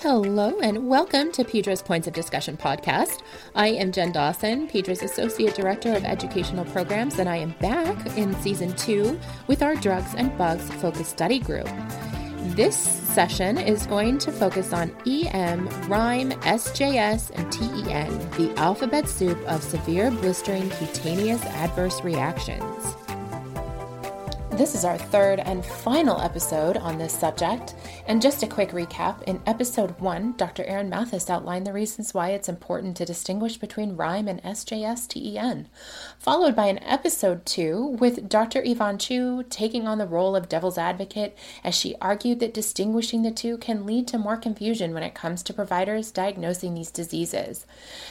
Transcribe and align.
Hello 0.00 0.60
and 0.60 0.88
welcome 0.88 1.32
to 1.32 1.42
Pedra's 1.42 1.80
Points 1.80 2.06
of 2.06 2.12
Discussion 2.12 2.58
podcast. 2.58 3.22
I 3.54 3.68
am 3.68 3.92
Jen 3.92 4.12
Dawson, 4.12 4.68
Pedra's 4.68 5.02
Associate 5.02 5.54
Director 5.54 5.94
of 5.94 6.04
Educational 6.04 6.66
Programs, 6.66 7.18
and 7.18 7.30
I 7.30 7.36
am 7.36 7.52
back 7.62 8.14
in 8.18 8.34
season 8.42 8.74
two 8.74 9.18
with 9.46 9.62
our 9.62 9.74
Drugs 9.74 10.14
and 10.14 10.36
Bugs 10.36 10.68
Focus 10.82 11.08
Study 11.08 11.38
Group. 11.38 11.66
This 12.54 12.76
session 12.76 13.56
is 13.56 13.86
going 13.86 14.18
to 14.18 14.30
focus 14.30 14.74
on 14.74 14.94
EM, 15.06 15.66
RIME, 15.88 16.32
SJS, 16.42 17.30
and 17.30 17.50
TEN, 17.50 18.30
the 18.32 18.52
alphabet 18.60 19.08
soup 19.08 19.38
of 19.48 19.62
severe 19.62 20.10
blistering 20.10 20.68
cutaneous 20.72 21.42
adverse 21.46 22.04
reactions. 22.04 22.96
This 24.56 24.74
is 24.74 24.86
our 24.86 24.96
third 24.96 25.38
and 25.40 25.62
final 25.62 26.18
episode 26.18 26.78
on 26.78 26.96
this 26.96 27.12
subject. 27.12 27.74
And 28.06 28.22
just 28.22 28.42
a 28.42 28.46
quick 28.46 28.70
recap 28.70 29.22
in 29.24 29.42
episode 29.44 30.00
one, 30.00 30.32
Dr. 30.38 30.64
Erin 30.64 30.88
Mathes 30.88 31.28
outlined 31.28 31.66
the 31.66 31.74
reasons 31.74 32.14
why 32.14 32.30
it's 32.30 32.48
important 32.48 32.96
to 32.96 33.04
distinguish 33.04 33.58
between 33.58 33.96
RIME 33.96 34.28
and 34.28 34.42
SJS 34.42 35.08
TEN, 35.08 35.68
followed 36.18 36.56
by 36.56 36.68
an 36.68 36.82
episode 36.82 37.44
two 37.44 37.98
with 38.00 38.30
Dr. 38.30 38.62
Yvonne 38.64 38.96
Chiu 38.96 39.44
taking 39.50 39.86
on 39.86 39.98
the 39.98 40.06
role 40.06 40.34
of 40.34 40.48
devil's 40.48 40.78
advocate 40.78 41.36
as 41.62 41.74
she 41.74 41.94
argued 42.00 42.40
that 42.40 42.54
distinguishing 42.54 43.20
the 43.20 43.30
two 43.30 43.58
can 43.58 43.84
lead 43.84 44.08
to 44.08 44.16
more 44.16 44.38
confusion 44.38 44.94
when 44.94 45.02
it 45.02 45.14
comes 45.14 45.42
to 45.42 45.52
providers 45.52 46.10
diagnosing 46.10 46.72
these 46.72 46.90
diseases. 46.90 47.66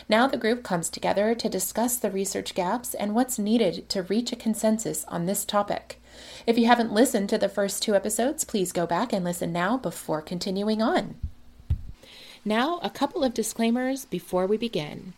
Now 0.08 0.27
the 0.27 0.38
group 0.38 0.62
comes 0.62 0.91
together 0.91 1.34
to 1.34 1.50
discuss 1.50 1.98
the 1.98 2.12
research 2.12 2.54
gaps 2.54 2.94
and 2.94 3.16
what's 3.16 3.40
needed 3.40 3.90
to 3.90 4.04
reach 4.04 4.32
a 4.32 4.36
consensus 4.36 5.05
on 5.05 5.26
this 5.26 5.44
topic. 5.44 6.00
If 6.46 6.58
you 6.58 6.68
haven't 6.68 6.94
listened 6.94 7.30
to 7.30 7.38
the 7.38 7.50
first 7.50 7.82
two 7.82 7.96
episodes, 7.96 8.44
please 8.44 8.72
go 8.72 8.86
back 8.86 9.14
and 9.14 9.24
listen 9.24 9.52
now 9.52 9.78
before 9.78 10.22
continuing 10.22 10.82
on. 10.82 11.16
Now, 12.44 12.80
a 12.84 12.90
couple 12.90 13.24
of 13.24 13.34
disclaimers 13.34 14.05
before 14.05 14.46
we 14.46 14.58
begin. 14.58 15.13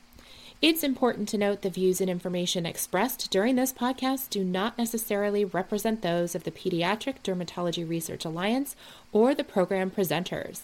It's 0.60 0.82
important 0.82 1.30
to 1.30 1.38
note 1.38 1.62
the 1.62 1.70
views 1.70 2.02
and 2.02 2.10
information 2.10 2.66
expressed 2.66 3.30
during 3.30 3.56
this 3.56 3.72
podcast 3.72 4.32
do 4.32 4.44
not 4.44 4.76
necessarily 4.76 5.46
represent 5.46 6.02
those 6.02 6.34
of 6.34 6.46
the 6.46 6.52
Pediatric 6.52 7.18
Dermatology 7.24 7.88
Research 7.88 8.26
Alliance 8.26 8.76
or 9.12 9.36
the 9.36 9.44
program 9.44 9.92
presenters. 9.92 10.62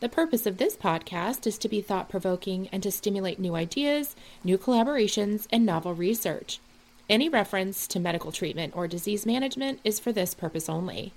The 0.00 0.10
purpose 0.10 0.44
of 0.44 0.58
this 0.58 0.76
podcast 0.76 1.46
is 1.46 1.56
to 1.58 1.68
be 1.68 1.80
thought 1.80 2.10
provoking 2.10 2.68
and 2.70 2.82
to 2.82 2.90
stimulate 2.90 3.38
new 3.38 3.54
ideas, 3.54 4.14
new 4.44 4.58
collaborations, 4.58 5.46
and 5.50 5.64
novel 5.64 5.94
research. 5.94 6.60
Any 7.10 7.28
reference 7.28 7.88
to 7.88 7.98
medical 7.98 8.30
treatment 8.30 8.72
or 8.76 8.86
disease 8.86 9.26
management 9.26 9.80
is 9.82 9.98
for 9.98 10.12
this 10.12 10.32
purpose 10.32 10.68
only. 10.68 11.12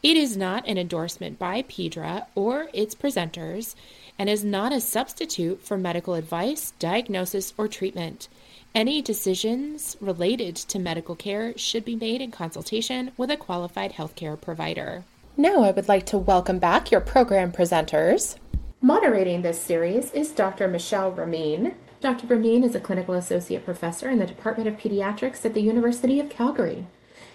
It 0.00 0.16
is 0.16 0.36
not 0.36 0.64
an 0.68 0.78
endorsement 0.78 1.40
by 1.40 1.62
PEDRA 1.62 2.26
or 2.36 2.68
its 2.72 2.94
presenters 2.94 3.74
and 4.16 4.30
is 4.30 4.44
not 4.44 4.72
a 4.72 4.80
substitute 4.80 5.60
for 5.60 5.76
medical 5.76 6.14
advice, 6.14 6.72
diagnosis, 6.78 7.52
or 7.58 7.66
treatment. 7.66 8.28
Any 8.76 9.02
decisions 9.02 9.96
related 10.00 10.54
to 10.54 10.78
medical 10.78 11.16
care 11.16 11.58
should 11.58 11.84
be 11.84 11.96
made 11.96 12.20
in 12.20 12.30
consultation 12.30 13.10
with 13.16 13.32
a 13.32 13.36
qualified 13.36 13.94
healthcare 13.94 14.40
provider. 14.40 15.02
Now, 15.36 15.64
I 15.64 15.72
would 15.72 15.88
like 15.88 16.06
to 16.06 16.18
welcome 16.18 16.60
back 16.60 16.92
your 16.92 17.00
program 17.00 17.50
presenters. 17.50 18.36
Moderating 18.80 19.42
this 19.42 19.60
series 19.60 20.12
is 20.12 20.30
Dr. 20.30 20.68
Michele 20.68 21.10
Ramien, 21.10 21.74
Dr. 22.04 22.26
Ramien 22.26 22.62
is 22.64 22.74
a 22.74 22.80
clinical 22.80 23.14
associate 23.14 23.64
professor 23.64 24.10
in 24.10 24.18
the 24.18 24.26
Department 24.26 24.68
of 24.68 24.76
Pediatrics 24.76 25.42
at 25.46 25.54
the 25.54 25.62
University 25.62 26.20
of 26.20 26.28
Calgary. 26.28 26.86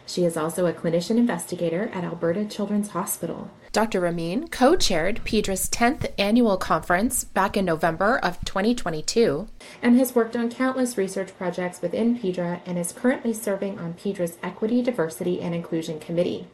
She 0.05 0.23
is 0.25 0.37
also 0.37 0.67
a 0.67 0.73
clinician 0.73 1.17
investigator 1.17 1.89
at 1.91 2.03
Alberta 2.03 2.45
Children's 2.45 2.89
Hospital. 2.89 3.49
Dr. 3.71 3.99
Ramien 3.99 4.51
co 4.51 4.75
chaired 4.75 5.21
PEDRA's 5.25 5.67
10th 5.69 6.13
annual 6.19 6.55
conference 6.55 7.23
back 7.23 7.57
in 7.57 7.65
November 7.65 8.19
of 8.19 8.45
2022 8.45 9.47
and 9.81 9.97
has 9.97 10.13
worked 10.13 10.35
on 10.35 10.51
countless 10.51 10.99
research 10.99 11.35
projects 11.35 11.81
within 11.81 12.19
PEDRA 12.19 12.61
and 12.67 12.77
is 12.77 12.91
currently 12.91 13.33
serving 13.33 13.79
on 13.79 13.95
PEDRA's 13.95 14.37
Equity, 14.43 14.83
Diversity, 14.83 15.41
and 15.41 15.55
Inclusion 15.55 15.99
Committee. 15.99 16.45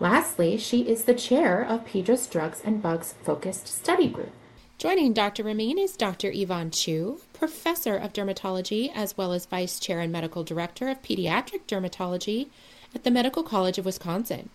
Lastly, 0.00 0.56
she 0.56 0.80
is 0.88 1.04
the 1.04 1.14
chair 1.14 1.62
of 1.62 1.86
PEDRA's 1.86 2.26
Drugs 2.26 2.60
and 2.64 2.82
Bugs 2.82 3.14
Focused 3.22 3.68
Study 3.68 4.08
Group. 4.08 4.32
Joining 4.82 5.12
Dr. 5.12 5.44
Ramien 5.44 5.78
is 5.78 5.96
Dr. 5.96 6.32
Yvonne 6.34 6.72
Chiu, 6.72 7.20
professor 7.32 7.94
of 7.94 8.12
dermatology 8.12 8.90
as 8.92 9.16
well 9.16 9.32
as 9.32 9.46
vice 9.46 9.78
chair 9.78 10.00
and 10.00 10.10
medical 10.10 10.42
director 10.42 10.88
of 10.88 11.00
pediatric 11.02 11.68
dermatology 11.68 12.48
at 12.92 13.04
the 13.04 13.10
Medical 13.12 13.44
College 13.44 13.78
of 13.78 13.84
Wisconsin. 13.84 14.48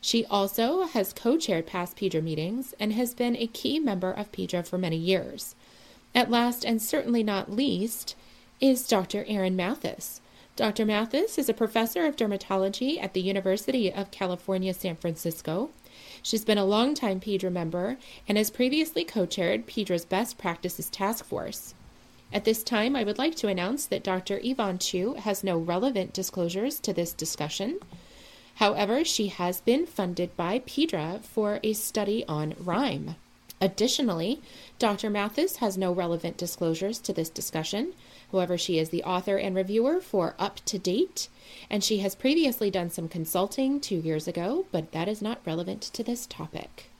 She 0.00 0.24
also 0.24 0.84
has 0.84 1.12
co 1.12 1.36
chaired 1.36 1.66
past 1.66 1.94
PEDRA 1.94 2.22
meetings 2.22 2.72
and 2.80 2.94
has 2.94 3.12
been 3.12 3.36
a 3.36 3.48
key 3.48 3.78
member 3.78 4.10
of 4.10 4.32
PEDRA 4.32 4.66
for 4.66 4.78
many 4.78 4.96
years. 4.96 5.54
At 6.14 6.30
last, 6.30 6.64
and 6.64 6.80
certainly 6.80 7.22
not 7.22 7.52
least, 7.52 8.16
is 8.62 8.88
Dr. 8.88 9.26
Erin 9.28 9.56
Mathes. 9.56 10.22
Dr. 10.56 10.86
Mathes 10.86 11.36
is 11.36 11.50
a 11.50 11.52
professor 11.52 12.06
of 12.06 12.16
dermatology 12.16 12.98
at 12.98 13.12
the 13.12 13.20
University 13.20 13.92
of 13.92 14.10
California, 14.10 14.72
San 14.72 14.96
Francisco 14.96 15.68
She's 16.22 16.44
been 16.44 16.58
a 16.58 16.64
longtime 16.64 17.20
PEDRA 17.20 17.50
member 17.50 17.96
and 18.28 18.36
has 18.36 18.50
previously 18.50 19.04
co 19.04 19.26
chaired 19.26 19.66
PEDRA's 19.66 20.04
Best 20.04 20.38
Practices 20.38 20.90
Task 20.90 21.24
Force. 21.24 21.74
At 22.32 22.44
this 22.44 22.62
time, 22.62 22.94
I 22.94 23.04
would 23.04 23.18
like 23.18 23.34
to 23.36 23.48
announce 23.48 23.86
that 23.86 24.04
Dr. 24.04 24.40
Yvonne 24.42 24.78
Chiu 24.78 25.14
has 25.14 25.42
no 25.42 25.58
relevant 25.58 26.12
disclosures 26.12 26.78
to 26.80 26.92
this 26.92 27.12
discussion. 27.12 27.80
However, 28.56 29.04
she 29.04 29.28
has 29.28 29.60
been 29.62 29.86
funded 29.86 30.36
by 30.36 30.60
PEDRA 30.60 31.22
for 31.24 31.58
a 31.62 31.72
study 31.72 32.24
on 32.26 32.54
RIME. 32.58 33.16
Additionally, 33.60 34.40
Dr. 34.78 35.10
Mathes 35.10 35.56
has 35.56 35.76
no 35.76 35.92
relevant 35.92 36.36
disclosures 36.36 36.98
to 37.00 37.12
this 37.12 37.28
discussion. 37.28 37.94
However, 38.32 38.56
she 38.56 38.78
is 38.78 38.90
the 38.90 39.04
author 39.04 39.36
and 39.36 39.56
reviewer 39.56 40.00
for 40.00 40.34
Up 40.38 40.60
to 40.66 40.78
Date, 40.78 41.28
and 41.68 41.82
she 41.82 41.98
has 41.98 42.14
previously 42.14 42.70
done 42.70 42.90
some 42.90 43.08
consulting 43.08 43.80
two 43.80 43.96
years 43.96 44.28
ago, 44.28 44.66
but 44.70 44.92
that 44.92 45.08
is 45.08 45.20
not 45.20 45.40
relevant 45.44 45.82
to 45.82 46.02
this 46.02 46.26
topic. 46.26 46.90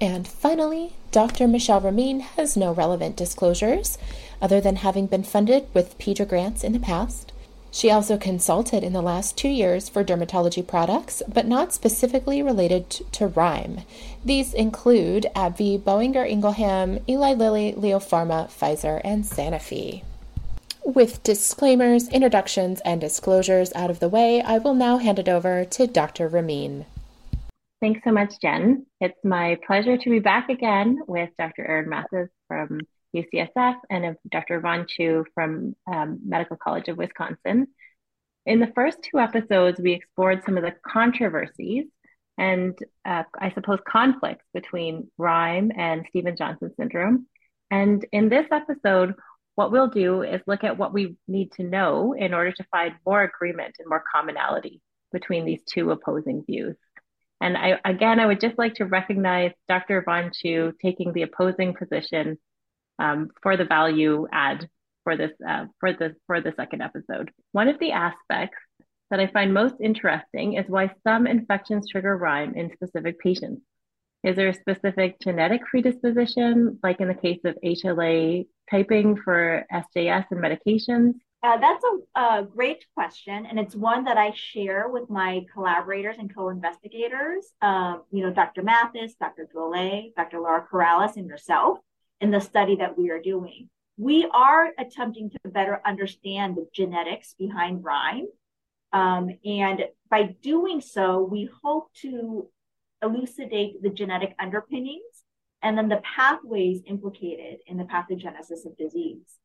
And 0.00 0.26
finally, 0.26 0.94
Dr. 1.10 1.46
Michele 1.46 1.82
Ramien 1.82 2.20
has 2.20 2.56
no 2.56 2.72
relevant 2.72 3.16
disclosures 3.16 3.98
other 4.40 4.60
than 4.60 4.76
having 4.76 5.06
been 5.06 5.22
funded 5.22 5.66
with 5.74 5.98
PEDRA 5.98 6.26
grants 6.26 6.64
in 6.64 6.72
the 6.72 6.80
past. 6.80 7.32
She 7.70 7.90
also 7.90 8.16
consulted 8.16 8.82
in 8.82 8.92
the 8.94 9.02
last 9.02 9.36
two 9.36 9.48
years 9.48 9.88
for 9.88 10.02
dermatology 10.02 10.66
products, 10.66 11.22
but 11.32 11.46
not 11.46 11.72
specifically 11.72 12.42
related 12.42 12.90
to 12.90 13.28
RIME. 13.28 13.82
These 14.24 14.52
include 14.52 15.26
AbbVie, 15.34 15.80
Boehringer 15.80 16.30
Ingelheim, 16.30 17.02
Eli 17.08 17.32
Lilly, 17.32 17.72
Leo 17.72 17.98
Pharma, 17.98 18.48
Pfizer, 18.48 19.00
and 19.02 19.24
Sanofi. 19.24 20.02
With 20.84 21.22
disclaimers, 21.22 22.08
introductions, 22.08 22.80
and 22.84 23.00
disclosures 23.00 23.72
out 23.74 23.90
of 23.90 23.98
the 23.98 24.10
way, 24.10 24.42
I 24.42 24.58
will 24.58 24.74
now 24.74 24.98
hand 24.98 25.18
it 25.18 25.28
over 25.28 25.64
to 25.64 25.86
Dr. 25.86 26.28
Ramien. 26.28 26.84
Thanks 27.80 28.00
so 28.04 28.12
much, 28.12 28.34
Jen. 28.42 28.84
It's 29.00 29.18
my 29.24 29.58
pleasure 29.66 29.96
to 29.96 30.10
be 30.10 30.18
back 30.18 30.50
again 30.50 30.98
with 31.06 31.30
Dr. 31.38 31.66
Erin 31.66 31.88
Mathes 31.88 32.28
from 32.46 32.80
UCSF 33.16 33.76
and 33.88 34.16
Dr. 34.30 34.56
Yvonne 34.56 34.84
Chiu 34.86 35.24
from 35.34 35.74
um, 35.90 36.18
Medical 36.26 36.58
College 36.58 36.88
of 36.88 36.98
Wisconsin. 36.98 37.68
In 38.44 38.60
the 38.60 38.72
first 38.74 38.98
two 39.02 39.18
episodes, 39.18 39.80
we 39.80 39.92
explored 39.92 40.44
some 40.44 40.58
of 40.58 40.62
the 40.62 40.74
controversies 40.86 41.86
and 42.40 42.76
uh, 43.04 43.22
I 43.38 43.52
suppose 43.52 43.80
conflicts 43.86 44.46
between 44.54 45.10
RIME 45.18 45.72
and 45.76 46.06
Stevens 46.08 46.38
Johnson 46.38 46.72
syndrome. 46.74 47.26
And 47.70 48.04
in 48.12 48.30
this 48.30 48.46
episode, 48.50 49.14
what 49.56 49.70
we'll 49.70 49.88
do 49.88 50.22
is 50.22 50.40
look 50.46 50.64
at 50.64 50.78
what 50.78 50.94
we 50.94 51.16
need 51.28 51.52
to 51.52 51.62
know 51.62 52.14
in 52.14 52.32
order 52.32 52.50
to 52.50 52.64
find 52.70 52.94
more 53.06 53.22
agreement 53.22 53.76
and 53.78 53.86
more 53.86 54.02
commonality 54.10 54.80
between 55.12 55.44
these 55.44 55.60
two 55.70 55.90
opposing 55.90 56.42
views. 56.46 56.76
And 57.42 57.58
I, 57.58 57.78
again, 57.84 58.18
I 58.18 58.26
would 58.26 58.40
just 58.40 58.58
like 58.58 58.74
to 58.76 58.86
recognize 58.86 59.52
Dr. 59.68 60.02
Von 60.02 60.30
Chiu 60.32 60.72
taking 60.80 61.12
the 61.12 61.22
opposing 61.22 61.74
position 61.74 62.38
um, 62.98 63.28
for 63.42 63.58
the 63.58 63.66
value 63.66 64.26
add 64.32 64.66
for 65.04 65.14
this 65.14 65.32
uh, 65.46 65.66
for 65.78 65.92
the 65.92 66.16
for 66.26 66.40
the 66.40 66.54
second 66.56 66.80
episode. 66.80 67.30
One 67.52 67.68
of 67.68 67.78
the 67.78 67.92
aspects 67.92 68.56
that 69.10 69.20
I 69.20 69.26
find 69.26 69.52
most 69.52 69.76
interesting 69.80 70.54
is 70.54 70.68
why 70.68 70.90
some 71.02 71.26
infections 71.26 71.88
trigger 71.90 72.16
RIME 72.16 72.54
in 72.54 72.72
specific 72.72 73.18
patients. 73.18 73.62
Is 74.22 74.36
there 74.36 74.48
a 74.48 74.54
specific 74.54 75.18
genetic 75.20 75.62
predisposition, 75.64 76.78
like 76.82 77.00
in 77.00 77.08
the 77.08 77.14
case 77.14 77.40
of 77.44 77.56
HLA 77.64 78.46
typing 78.70 79.16
for 79.16 79.64
SJS 79.72 80.26
and 80.30 80.40
medications? 80.40 81.14
Uh, 81.42 81.56
that's 81.56 81.82
a, 81.84 82.20
a, 82.20 82.44
great 82.44 82.84
question, 82.94 83.46
and 83.46 83.58
it's 83.58 83.74
one 83.74 84.04
that 84.04 84.18
I 84.18 84.32
share 84.34 84.90
with 84.90 85.08
my 85.08 85.46
collaborators 85.54 86.16
and 86.18 86.34
co-investigators. 86.34 87.50
Um, 87.62 88.02
you 88.10 88.22
know, 88.22 88.30
Dr. 88.30 88.62
Mathes, 88.62 89.14
Dr. 89.18 89.48
Drolet, 89.54 90.14
Dr. 90.16 90.38
Laura 90.40 90.66
Corrales, 90.70 91.16
and 91.16 91.26
yourself 91.26 91.78
in 92.20 92.30
the 92.30 92.40
study 92.40 92.76
that 92.76 92.98
we 92.98 93.08
are 93.08 93.22
doing. 93.22 93.70
We 93.96 94.28
are 94.34 94.68
attempting 94.78 95.30
to 95.30 95.50
better 95.50 95.80
understand 95.86 96.56
the 96.56 96.66
genetics 96.74 97.34
behind 97.38 97.84
RIME, 97.84 98.26
um, 98.92 99.30
and 99.44 99.84
by 100.10 100.34
doing 100.42 100.80
so, 100.80 101.22
we 101.22 101.48
hope 101.62 101.92
to 102.02 102.48
elucidate 103.02 103.82
the 103.82 103.90
genetic 103.90 104.34
underpinnings 104.38 105.24
and 105.62 105.76
then 105.76 105.88
the 105.88 106.02
pathways 106.02 106.82
implicated 106.86 107.58
in 107.66 107.76
the 107.76 107.84
pathogenesis 107.84 108.66
of 108.66 108.76
disease. 108.76 109.38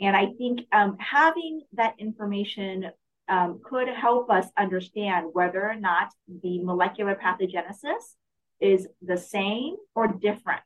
And 0.00 0.16
I 0.16 0.26
think 0.38 0.66
um, 0.72 0.96
having 0.98 1.62
that 1.74 1.94
information 1.98 2.90
um, 3.28 3.60
could 3.64 3.88
help 3.88 4.30
us 4.30 4.46
understand 4.58 5.28
whether 5.32 5.62
or 5.62 5.76
not 5.76 6.12
the 6.42 6.62
molecular 6.62 7.14
pathogenesis 7.14 8.16
is 8.60 8.88
the 9.00 9.16
same 9.16 9.76
or 9.94 10.08
different 10.08 10.60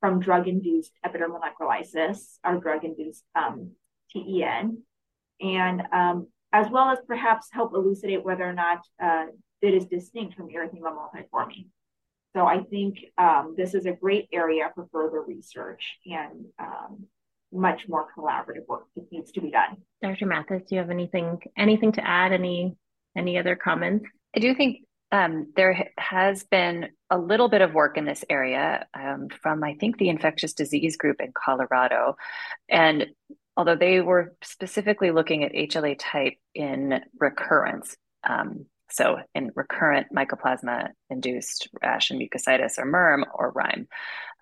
from 0.00 0.18
drug-induced 0.18 0.92
epidermal 1.04 1.40
necrolysis 1.40 2.38
or 2.44 2.56
drug-induced 2.56 3.22
um, 3.34 3.72
TEN, 4.10 4.78
and 5.40 5.82
um, 5.92 6.26
as 6.52 6.68
well 6.70 6.90
as 6.90 6.98
perhaps 7.06 7.48
help 7.52 7.74
elucidate 7.74 8.24
whether 8.24 8.44
or 8.44 8.52
not 8.52 8.80
uh, 9.02 9.26
it 9.62 9.74
is 9.74 9.86
distinct 9.86 10.34
from 10.34 10.48
erythema 10.48 10.92
multiforme. 10.94 11.66
So 12.34 12.46
I 12.46 12.62
think 12.62 12.98
um, 13.18 13.54
this 13.56 13.74
is 13.74 13.86
a 13.86 13.92
great 13.92 14.28
area 14.32 14.70
for 14.74 14.88
further 14.92 15.22
research 15.22 15.98
and 16.06 16.46
um, 16.58 17.06
much 17.52 17.88
more 17.88 18.06
collaborative 18.16 18.66
work 18.68 18.84
that 18.94 19.10
needs 19.10 19.32
to 19.32 19.40
be 19.40 19.50
done. 19.50 19.76
Dr. 20.02 20.26
Mathes, 20.26 20.62
do 20.68 20.76
you 20.76 20.80
have 20.80 20.90
anything 20.90 21.38
anything 21.56 21.92
to 21.92 22.06
add? 22.06 22.32
Any 22.32 22.76
any 23.16 23.38
other 23.38 23.56
comments? 23.56 24.06
I 24.36 24.38
do 24.38 24.54
think 24.54 24.84
um, 25.12 25.52
there 25.56 25.90
has 25.98 26.44
been 26.44 26.90
a 27.10 27.18
little 27.18 27.48
bit 27.48 27.62
of 27.62 27.74
work 27.74 27.98
in 27.98 28.04
this 28.04 28.24
area 28.30 28.86
um, 28.94 29.28
from 29.42 29.64
I 29.64 29.74
think 29.74 29.98
the 29.98 30.08
infectious 30.08 30.52
disease 30.52 30.96
group 30.96 31.20
in 31.20 31.32
Colorado, 31.32 32.16
and 32.68 33.06
although 33.56 33.76
they 33.76 34.00
were 34.00 34.34
specifically 34.42 35.10
looking 35.10 35.44
at 35.44 35.52
HLA 35.52 35.96
type 35.98 36.34
in 36.54 37.00
recurrence. 37.18 37.96
Um, 38.28 38.66
so 38.90 39.18
in 39.34 39.50
recurrent 39.54 40.08
mycoplasma 40.14 40.88
induced 41.10 41.68
rash 41.82 42.10
and 42.10 42.20
mucositis 42.20 42.78
or 42.78 42.86
MRM 42.86 43.24
or 43.34 43.52
RIME. 43.52 43.86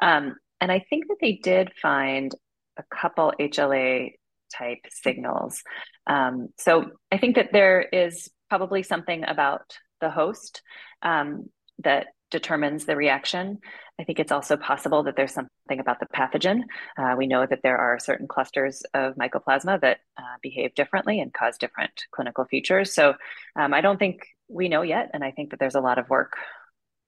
Um, 0.00 0.36
and 0.60 0.72
I 0.72 0.84
think 0.90 1.08
that 1.08 1.18
they 1.20 1.34
did 1.42 1.72
find 1.80 2.32
a 2.76 2.84
couple 2.94 3.32
HLA 3.38 4.12
type 4.54 4.78
signals. 4.88 5.62
Um, 6.06 6.48
so 6.58 6.90
I 7.12 7.18
think 7.18 7.36
that 7.36 7.52
there 7.52 7.82
is 7.82 8.30
probably 8.48 8.82
something 8.82 9.24
about 9.24 9.76
the 10.00 10.10
host 10.10 10.62
um, 11.02 11.50
that 11.80 12.08
determines 12.30 12.84
the 12.84 12.96
reaction. 12.96 13.58
I 14.00 14.04
think 14.04 14.20
it's 14.20 14.32
also 14.32 14.56
possible 14.56 15.02
that 15.04 15.16
there's 15.16 15.34
something 15.34 15.80
about 15.80 16.00
the 16.00 16.06
pathogen. 16.06 16.62
Uh, 16.96 17.14
we 17.16 17.26
know 17.26 17.46
that 17.46 17.60
there 17.62 17.78
are 17.78 17.98
certain 17.98 18.28
clusters 18.28 18.82
of 18.94 19.16
mycoplasma 19.16 19.80
that 19.80 19.98
uh, 20.16 20.36
behave 20.42 20.74
differently 20.74 21.20
and 21.20 21.32
cause 21.32 21.58
different 21.58 21.90
clinical 22.12 22.44
features. 22.44 22.94
So 22.94 23.14
um, 23.58 23.74
I 23.74 23.80
don't 23.80 23.98
think 23.98 24.20
we 24.48 24.68
know 24.68 24.82
yet. 24.82 25.10
And 25.12 25.24
I 25.24 25.32
think 25.32 25.50
that 25.50 25.58
there's 25.58 25.74
a 25.74 25.80
lot 25.80 25.98
of 25.98 26.08
work 26.08 26.34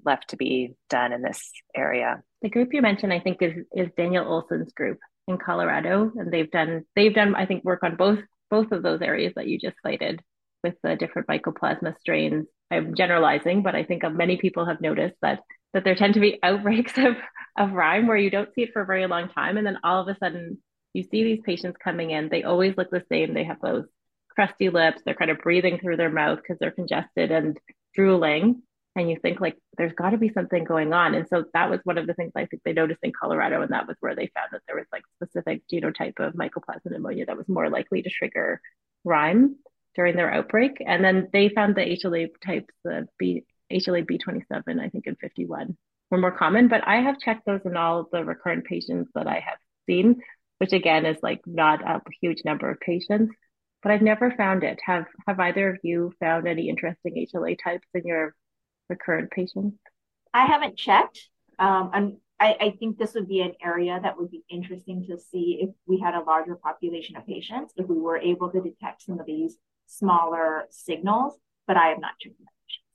left 0.05 0.31
to 0.31 0.37
be 0.37 0.75
done 0.89 1.13
in 1.13 1.23
this 1.23 1.53
area. 1.75 2.23
The 2.43 2.49
group 2.49 2.73
you 2.73 2.83
mentioned, 2.83 3.13
I 3.13 3.21
think, 3.21 3.43
is, 3.43 3.55
is 3.75 3.89
Daniel 3.97 4.27
Olson's 4.27 4.73
group 4.73 4.99
in 5.29 5.39
Colorado. 5.39 6.11
And 6.17 6.33
they've 6.33 6.51
done, 6.51 6.85
they've 6.97 7.15
done, 7.15 7.35
I 7.35 7.47
think, 7.47 7.65
work 7.65 7.83
on 7.83 7.97
both 7.97 8.19
both 8.51 8.73
of 8.73 8.83
those 8.83 9.01
areas 9.01 9.33
that 9.37 9.47
you 9.47 9.59
just 9.59 9.77
cited 9.81 10.21
with 10.63 10.75
the 10.83 10.97
different 10.97 11.29
mycoplasma 11.29 11.99
strains. 11.99 12.47
I'm 12.71 12.95
generalizing, 12.95 13.63
but 13.63 13.75
I 13.75 13.85
think 13.85 14.03
many 14.13 14.37
people 14.37 14.67
have 14.67 14.81
noticed 14.81 15.17
that 15.23 15.41
that 15.73 15.85
there 15.85 15.95
tend 15.95 16.15
to 16.15 16.21
be 16.21 16.39
outbreaks 16.43 16.97
of 16.99 17.17
of 17.59 17.73
RIME 17.73 18.07
where 18.07 18.17
you 18.17 18.31
don't 18.31 18.53
see 18.55 18.63
it 18.63 18.73
for 18.73 18.83
a 18.83 18.87
very 18.87 19.07
long 19.07 19.29
time, 19.29 19.57
and 19.57 19.67
then 19.67 19.79
all 19.85 20.01
of 20.01 20.09
a 20.09 20.19
sudden 20.19 20.59
you 20.93 21.05
see 21.05 21.25
these 21.25 21.41
patients 21.45 21.79
coming 21.83 22.11
in. 22.11 22.29
They 22.29 22.43
always 22.43 22.77
look 22.77 22.91
the 22.91 23.05
same. 23.11 23.35
They 23.35 23.45
have 23.45 23.61
those 23.61 23.87
crusty 24.29 24.71
lips. 24.71 25.03
They're 25.05 25.15
kind 25.15 25.31
of 25.31 25.39
breathing 25.39 25.79
through 25.79 25.97
their 25.97 26.11
mouth 26.11 26.39
because 26.43 26.59
they're 26.59 26.71
congested 26.71 27.31
and 27.31 27.59
drooling. 27.95 28.63
And 28.97 29.09
you 29.09 29.17
think 29.23 29.41
like 29.41 29.57
there's 29.79 29.93
got 29.93 30.11
to 30.11 30.19
be 30.19 30.33
something 30.33 30.65
going 30.65 30.93
on. 30.93 31.15
And 31.15 31.29
so 31.29 31.45
that 31.55 31.71
was 31.71 31.81
one 31.85 31.97
of 31.97 32.07
the 32.07 32.15
things 32.15 32.33
I 32.35 32.47
think 32.47 32.63
they 32.65 32.73
noticed 32.73 33.01
in 33.03 33.13
Colorado, 33.19 33.63
and 33.63 33.71
that 33.71 33.87
was 33.87 33.97
where 34.01 34.17
they 34.17 34.31
found 34.35 34.49
that 34.53 34.63
there 34.67 34.77
was 34.77 34.87
like 34.93 35.03
specific 35.23 35.63
genotype 35.73 36.19
of 36.19 36.35
mycoplasma 36.35 36.91
pneumonia 36.91 37.27
that 37.27 37.37
was 37.37 37.49
more 37.49 37.71
likely 37.71 38.03
to 38.03 38.11
trigger 38.11 38.61
RIME 39.05 39.57
during 39.95 40.17
their 40.17 40.33
outbreak. 40.33 40.83
And 40.85 41.05
then 41.05 41.29
they 41.33 41.49
found 41.49 41.75
the 41.75 41.83
HLA 41.83 42.29
types, 42.45 42.73
the 42.85 43.07
B, 43.19 43.45
HLA 43.73 44.07
B27, 44.07 44.81
I 44.81 44.89
think 44.89 45.07
in 45.07 45.17
51 45.17 45.77
were 46.11 46.19
more 46.19 46.37
common. 46.37 46.69
But 46.69 46.87
I 46.87 46.97
have 46.97 47.19
checked 47.19 47.47
those 47.47 47.61
in 47.65 47.77
all 47.77 48.09
the 48.11 48.25
recurrent 48.25 48.65
patients 48.65 49.11
that 49.15 49.27
I 49.27 49.41
have 49.47 49.59
seen, 49.87 50.21
which 50.59 50.73
again 50.73 51.07
is 51.07 51.19
like 51.23 51.41
not 51.47 51.83
a 51.83 52.01
huge 52.21 52.43
number 52.45 52.71
of 52.71 52.81
patients. 52.81 53.35
But 53.83 53.93
I've 53.93 54.03
never 54.03 54.31
found 54.33 54.63
it. 54.63 54.79
Have 54.85 55.07
have 55.27 55.41
either 55.41 55.71
of 55.71 55.79
you 55.83 56.13
found 56.21 56.47
any 56.47 56.69
interesting 56.69 57.27
HLA 57.35 57.57
types 57.63 57.89
in 57.95 58.03
your 58.05 58.35
recurrent 58.91 59.31
patients? 59.31 59.79
I 60.35 60.45
haven't 60.45 60.77
checked. 60.77 61.29
Um, 61.59 61.91
I'm 61.93 62.17
I, 62.39 62.57
I, 62.59 62.71
think 62.79 62.97
this 62.97 63.13
would 63.15 63.29
be 63.29 63.43
an 63.43 63.53
area 63.63 64.01
that 64.03 64.17
would 64.17 64.31
be 64.31 64.45
interesting 64.49 65.07
to 65.09 65.19
see 65.19 65.59
if 65.61 65.71
we 65.87 66.01
had 66.01 66.15
a 66.15 66.23
larger 66.23 66.55
population 66.55 67.17
of 67.17 67.27
patients, 67.27 67.75
if 67.77 67.87
we 67.87 67.99
were 67.99 68.17
able 68.17 68.51
to 68.51 68.63
detect 68.63 69.03
some 69.03 69.21
of 69.21 69.27
these 69.27 69.59
smaller 69.91 70.67
signals, 70.71 71.35
but 71.67 71.77
I 71.77 71.89
have 71.89 72.01
not 72.01 72.13
checked 72.21 72.39
them. 72.39 72.47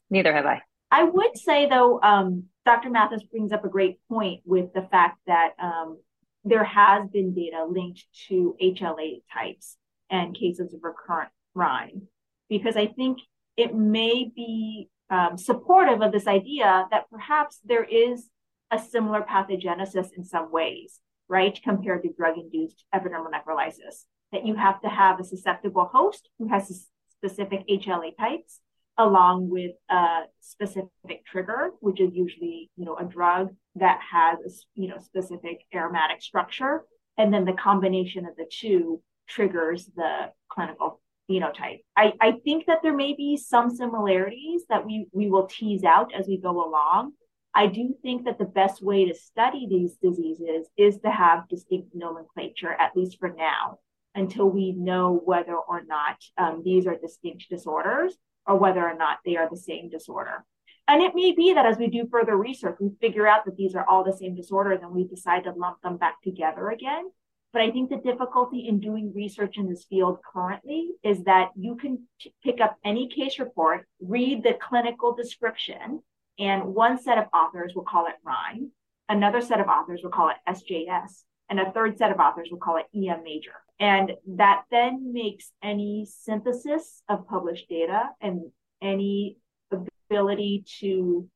Neither 0.09 0.33
have 0.33 0.45
I. 0.45 0.62
I 0.92 1.03
would 1.03 1.38
say, 1.38 1.68
though, 1.68 2.00
um, 2.01 2.45
Dr. 2.65 2.89
Mathes 2.89 3.24
brings 3.30 3.51
up 3.51 3.65
a 3.65 3.69
great 3.69 4.00
point 4.09 4.42
with 4.45 4.74
the 4.74 4.83
fact 4.83 5.19
that 5.27 5.53
um, 5.62 6.00
there 6.44 6.63
has 6.63 7.07
been 7.09 7.33
data 7.33 7.65
linked 7.68 8.06
to 8.27 8.56
HLA 8.62 9.21
types 9.33 9.77
and 10.09 10.36
cases 10.36 10.74
of 10.74 10.80
recurrent 10.83 11.31
RIME, 11.53 12.03
because 12.50 12.77
I 12.77 12.88
think 12.88 13.19
it 13.57 13.75
may 13.75 14.31
be 14.33 14.89
um, 15.09 15.38
supportive 15.38 16.01
of 16.01 16.12
this 16.12 16.27
idea 16.27 16.88
that 16.92 17.09
perhaps 17.09 17.59
there 17.65 17.83
is 17.83 18.30
a 18.71 18.80
similar 18.80 19.21
pathogenesis 19.21 20.09
in 20.15 20.24
some 20.24 20.51
ways, 20.51 21.00
right, 21.27 21.59
compared 21.63 22.03
to 22.03 22.13
drug 22.13 22.38
induced 22.38 22.83
epidermal 22.94 23.31
necrolysis 23.31 24.06
that 24.31 24.45
you 24.45 24.56
have 24.56 24.81
to 24.81 24.89
have 24.89 25.19
a 25.19 25.24
susceptible 25.24 25.89
host 25.92 26.30
who 26.39 26.48
has 26.48 26.88
specific 27.18 27.68
HLA 27.68 28.16
types 28.18 28.60
along 28.98 29.50
with 29.50 29.72
a 29.89 30.22
specific 30.39 31.25
trigger, 31.25 31.72
which 31.81 32.00
is 32.00 32.13
usually, 32.13 32.69
you 32.77 32.86
know, 32.86 32.95
a 32.98 33.04
drug 33.04 33.50
that 33.75 34.00
has 34.10 34.39
a, 34.39 34.80
you 34.80 34.88
know, 34.88 34.98
specific 35.00 35.62
aromatic 35.74 36.22
structure. 36.22 36.83
And 37.18 37.33
then 37.33 37.45
the 37.45 37.54
combination 37.54 38.25
of 38.25 38.36
the 38.38 38.50
two 38.50 39.01
triggers 39.27 39.89
the 39.95 40.31
clinical 40.50 41.01
phenotype. 41.30 41.81
I, 41.98 42.13
I 42.21 42.33
think 42.44 42.68
that 42.68 42.80
there 42.83 42.95
may 42.95 43.13
be 43.13 43.36
some 43.36 43.75
similarities 43.75 44.63
that 44.69 44.86
we, 44.86 45.07
we 45.12 45.30
will 45.30 45.48
tease 45.48 45.83
out 45.83 46.13
as 46.13 46.28
we 46.28 46.38
go 46.38 46.66
along. 46.66 47.13
I 47.54 47.68
do 47.68 47.95
think 48.01 48.25
that 48.25 48.38
the 48.38 48.45
best 48.45 48.83
way 48.83 49.06
to 49.06 49.16
study 49.16 49.68
these 49.69 49.95
diseases 49.95 50.68
is 50.78 50.99
to 50.99 51.09
have 51.09 51.49
distinct 51.49 51.90
nomenclature, 51.94 52.73
at 52.73 52.95
least 52.95 53.18
for 53.19 53.30
now 53.30 53.80
until 54.16 54.50
we 54.50 54.72
know 54.72 55.22
whether 55.24 55.56
or 55.56 55.84
not 55.86 56.18
um, 56.38 56.62
these 56.64 56.88
are 56.88 56.95
distinct 56.95 57.50
disorders 57.50 58.18
or 58.48 58.57
whether 58.57 58.84
or 58.84 58.95
not 58.95 59.19
they 59.26 59.36
are 59.36 59.50
the 59.50 59.57
same 59.57 59.90
disorder. 59.90 60.45
And 60.88 61.02
it 61.02 61.16
may 61.16 61.34
be 61.34 61.54
that 61.54 61.66
as 61.66 61.78
we 61.78 61.88
do 61.88 62.07
further 62.10 62.38
research, 62.38 62.78
we 62.80 62.92
figure 63.02 63.28
out 63.28 63.45
that 63.45 63.57
these 63.57 63.76
are 63.76 63.86
all 63.88 64.04
the 64.04 64.14
same 64.16 64.36
disorders 64.36 64.80
and 64.81 64.92
we 64.92 65.07
decide 65.07 65.44
to 65.44 65.52
lump 65.52 65.81
them 65.81 65.98
back 65.98 66.22
together 66.22 66.69
again. 66.69 67.10
But 67.52 67.62
I 67.64 67.72
think 67.72 67.90
the 67.90 67.98
difficulty 67.98 68.68
in 68.68 68.80
doing 68.80 69.14
research 69.16 69.57
in 69.57 69.68
this 69.68 69.86
field 69.86 70.19
currently 70.31 70.92
is 71.04 71.24
that 71.24 71.52
you 71.56 71.76
can 71.76 72.04
t- 72.19 72.34
pick 72.44 72.62
up 72.62 72.78
any 72.84 73.07
case 73.07 73.40
report, 73.40 73.88
read 74.02 74.44
the 74.44 74.57
clinical 74.62 75.16
description, 75.16 76.02
and 76.38 76.76
one 76.76 77.02
set 77.02 77.18
of 77.18 77.26
authors 77.34 77.74
will 77.74 77.84
call 77.84 78.07
it 78.07 78.16
RIME, 78.24 78.72
another 79.07 79.42
set 79.42 79.62
of 79.62 79.68
authors 79.68 80.02
will 80.04 80.12
call 80.12 80.30
it 80.30 80.36
SJS, 80.48 81.24
and 81.50 81.60
a 81.60 81.72
third 81.72 81.98
set 81.98 82.12
of 82.12 82.19
authors 82.19 82.50
will 82.52 82.60
call 82.60 82.78
it 82.78 82.88
EM 82.94 83.24
major. 83.24 83.54
And 83.79 84.13
that 84.35 84.63
then 84.71 85.11
makes 85.13 85.51
any 85.61 86.07
synthesis 86.09 87.01
of 87.09 87.27
published 87.27 87.67
data 87.67 88.09
and 88.21 88.51
any 88.81 89.37
ability 89.71 90.63
to 90.79 91.27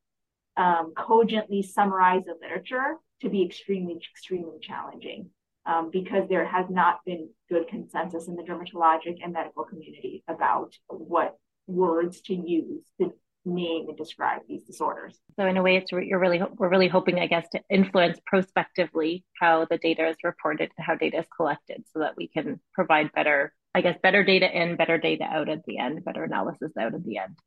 um, 0.56 0.92
cogently 0.96 1.62
summarize 1.62 2.24
the 2.24 2.36
literature 2.40 2.96
to 3.20 3.28
be 3.28 3.44
extremely, 3.44 3.96
extremely 3.96 4.58
challenging 4.60 5.30
um, 5.66 5.90
because 5.90 6.28
there 6.28 6.46
has 6.46 6.66
not 6.70 7.04
been 7.04 7.28
good 7.48 7.68
consensus 7.68 8.28
in 8.28 8.36
the 8.36 8.42
dermatologic 8.42 9.18
and 9.22 9.32
medical 9.32 9.64
community 9.64 10.24
about 10.26 10.74
what 10.88 11.36
words 11.66 12.20
to 12.22 12.34
use 12.34 12.82
to 13.00 13.12
name 13.44 13.88
and 13.88 13.96
describe 13.96 14.42
these 14.48 14.62
disorders. 14.64 15.18
So 15.36 15.46
in 15.46 15.56
a 15.56 15.62
way, 15.62 15.76
it's 15.76 15.90
you're 15.92 16.18
really 16.18 16.42
we're 16.56 16.68
really 16.68 16.88
hoping, 16.88 17.18
I 17.18 17.26
guess, 17.26 17.48
to 17.50 17.60
influence 17.70 18.18
prospectively 18.26 19.24
how 19.40 19.66
the 19.70 19.78
data 19.78 20.08
is 20.08 20.16
reported 20.22 20.70
and 20.76 20.86
how 20.86 20.94
data 20.94 21.18
is 21.18 21.26
collected, 21.34 21.84
so 21.92 22.00
that 22.00 22.16
we 22.16 22.28
can 22.28 22.60
provide 22.74 23.12
better, 23.12 23.54
I 23.74 23.80
guess, 23.80 23.98
better 24.02 24.24
data 24.24 24.50
in, 24.50 24.76
better 24.76 24.98
data 24.98 25.24
out 25.24 25.48
at 25.48 25.64
the 25.64 25.78
end, 25.78 26.04
better 26.04 26.24
analysis 26.24 26.72
out 26.78 26.94
at 26.94 27.04
the 27.04 27.18
end. 27.18 27.38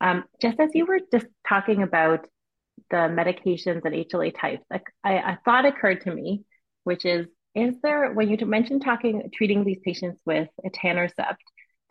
Um, 0.00 0.24
just 0.40 0.58
as 0.58 0.70
you 0.74 0.86
were 0.86 1.00
just 1.12 1.26
talking 1.48 1.82
about 1.82 2.26
the 2.90 2.96
medications 2.96 3.84
and 3.84 3.94
HLA 3.94 4.34
types, 4.38 4.64
like 4.70 4.86
I, 5.04 5.12
a 5.14 5.38
thought 5.44 5.66
occurred 5.66 6.00
to 6.02 6.14
me, 6.14 6.44
which 6.84 7.04
is, 7.04 7.26
is 7.54 7.76
there 7.82 8.12
when 8.12 8.28
you 8.28 8.36
mentioned 8.46 8.82
talking 8.82 9.30
treating 9.32 9.62
these 9.62 9.78
patients 9.84 10.18
with 10.24 10.48
etanercept, 10.66 11.36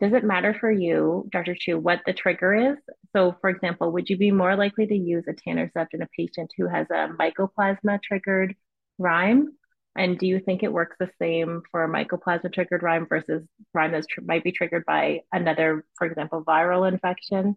does 0.02 0.12
it 0.14 0.24
matter 0.24 0.52
for 0.58 0.70
you, 0.70 1.28
Dr. 1.30 1.54
Chiu, 1.54 1.78
what 1.78 2.00
the 2.04 2.12
trigger 2.12 2.72
is? 2.72 2.76
So, 3.14 3.36
for 3.40 3.48
example, 3.48 3.92
would 3.92 4.10
you 4.10 4.16
be 4.16 4.32
more 4.32 4.56
likely 4.56 4.84
to 4.84 4.96
use 4.96 5.24
a 5.28 5.32
etanercept 5.32 5.88
in 5.92 6.02
a 6.02 6.08
patient 6.18 6.50
who 6.58 6.66
has 6.66 6.88
a 6.90 7.08
mycoplasma 7.20 8.02
triggered 8.02 8.56
RIME? 8.98 9.52
And 9.94 10.18
do 10.18 10.26
you 10.26 10.40
think 10.40 10.64
it 10.64 10.72
works 10.72 10.96
the 10.98 11.08
same 11.20 11.62
for 11.70 11.84
a 11.84 11.88
mycoplasma 11.88 12.52
triggered 12.52 12.82
RIME 12.82 13.06
versus 13.08 13.46
RIME 13.74 13.92
that 13.92 14.06
tr- 14.10 14.22
might 14.22 14.42
be 14.42 14.50
triggered 14.50 14.84
by 14.86 15.20
another, 15.32 15.84
for 15.96 16.08
example, 16.08 16.42
viral 16.42 16.90
infection? 16.90 17.54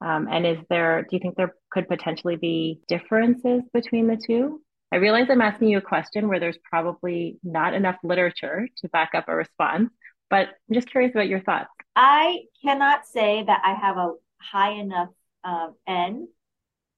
Um, 0.00 0.26
and 0.28 0.44
is 0.44 0.58
there, 0.68 1.02
do 1.02 1.14
you 1.14 1.20
think 1.20 1.36
there 1.36 1.54
could 1.70 1.86
potentially 1.86 2.34
be 2.34 2.80
differences 2.88 3.62
between 3.72 4.08
the 4.08 4.16
two? 4.16 4.60
I 4.90 4.96
realize 4.96 5.26
I'm 5.30 5.40
asking 5.40 5.68
you 5.68 5.78
a 5.78 5.82
question 5.82 6.26
where 6.26 6.40
there's 6.40 6.58
probably 6.68 7.38
not 7.44 7.74
enough 7.74 7.96
literature 8.02 8.66
to 8.78 8.88
back 8.88 9.10
up 9.14 9.26
a 9.28 9.36
response, 9.36 9.90
but 10.30 10.48
I'm 10.48 10.74
just 10.74 10.90
curious 10.90 11.12
about 11.14 11.28
your 11.28 11.40
thoughts. 11.40 11.70
I 11.96 12.42
cannot 12.62 13.06
say 13.06 13.42
that 13.42 13.62
I 13.64 13.72
have 13.72 13.96
a 13.96 14.12
high 14.38 14.72
enough 14.72 15.08
um, 15.42 15.74
N 15.86 16.28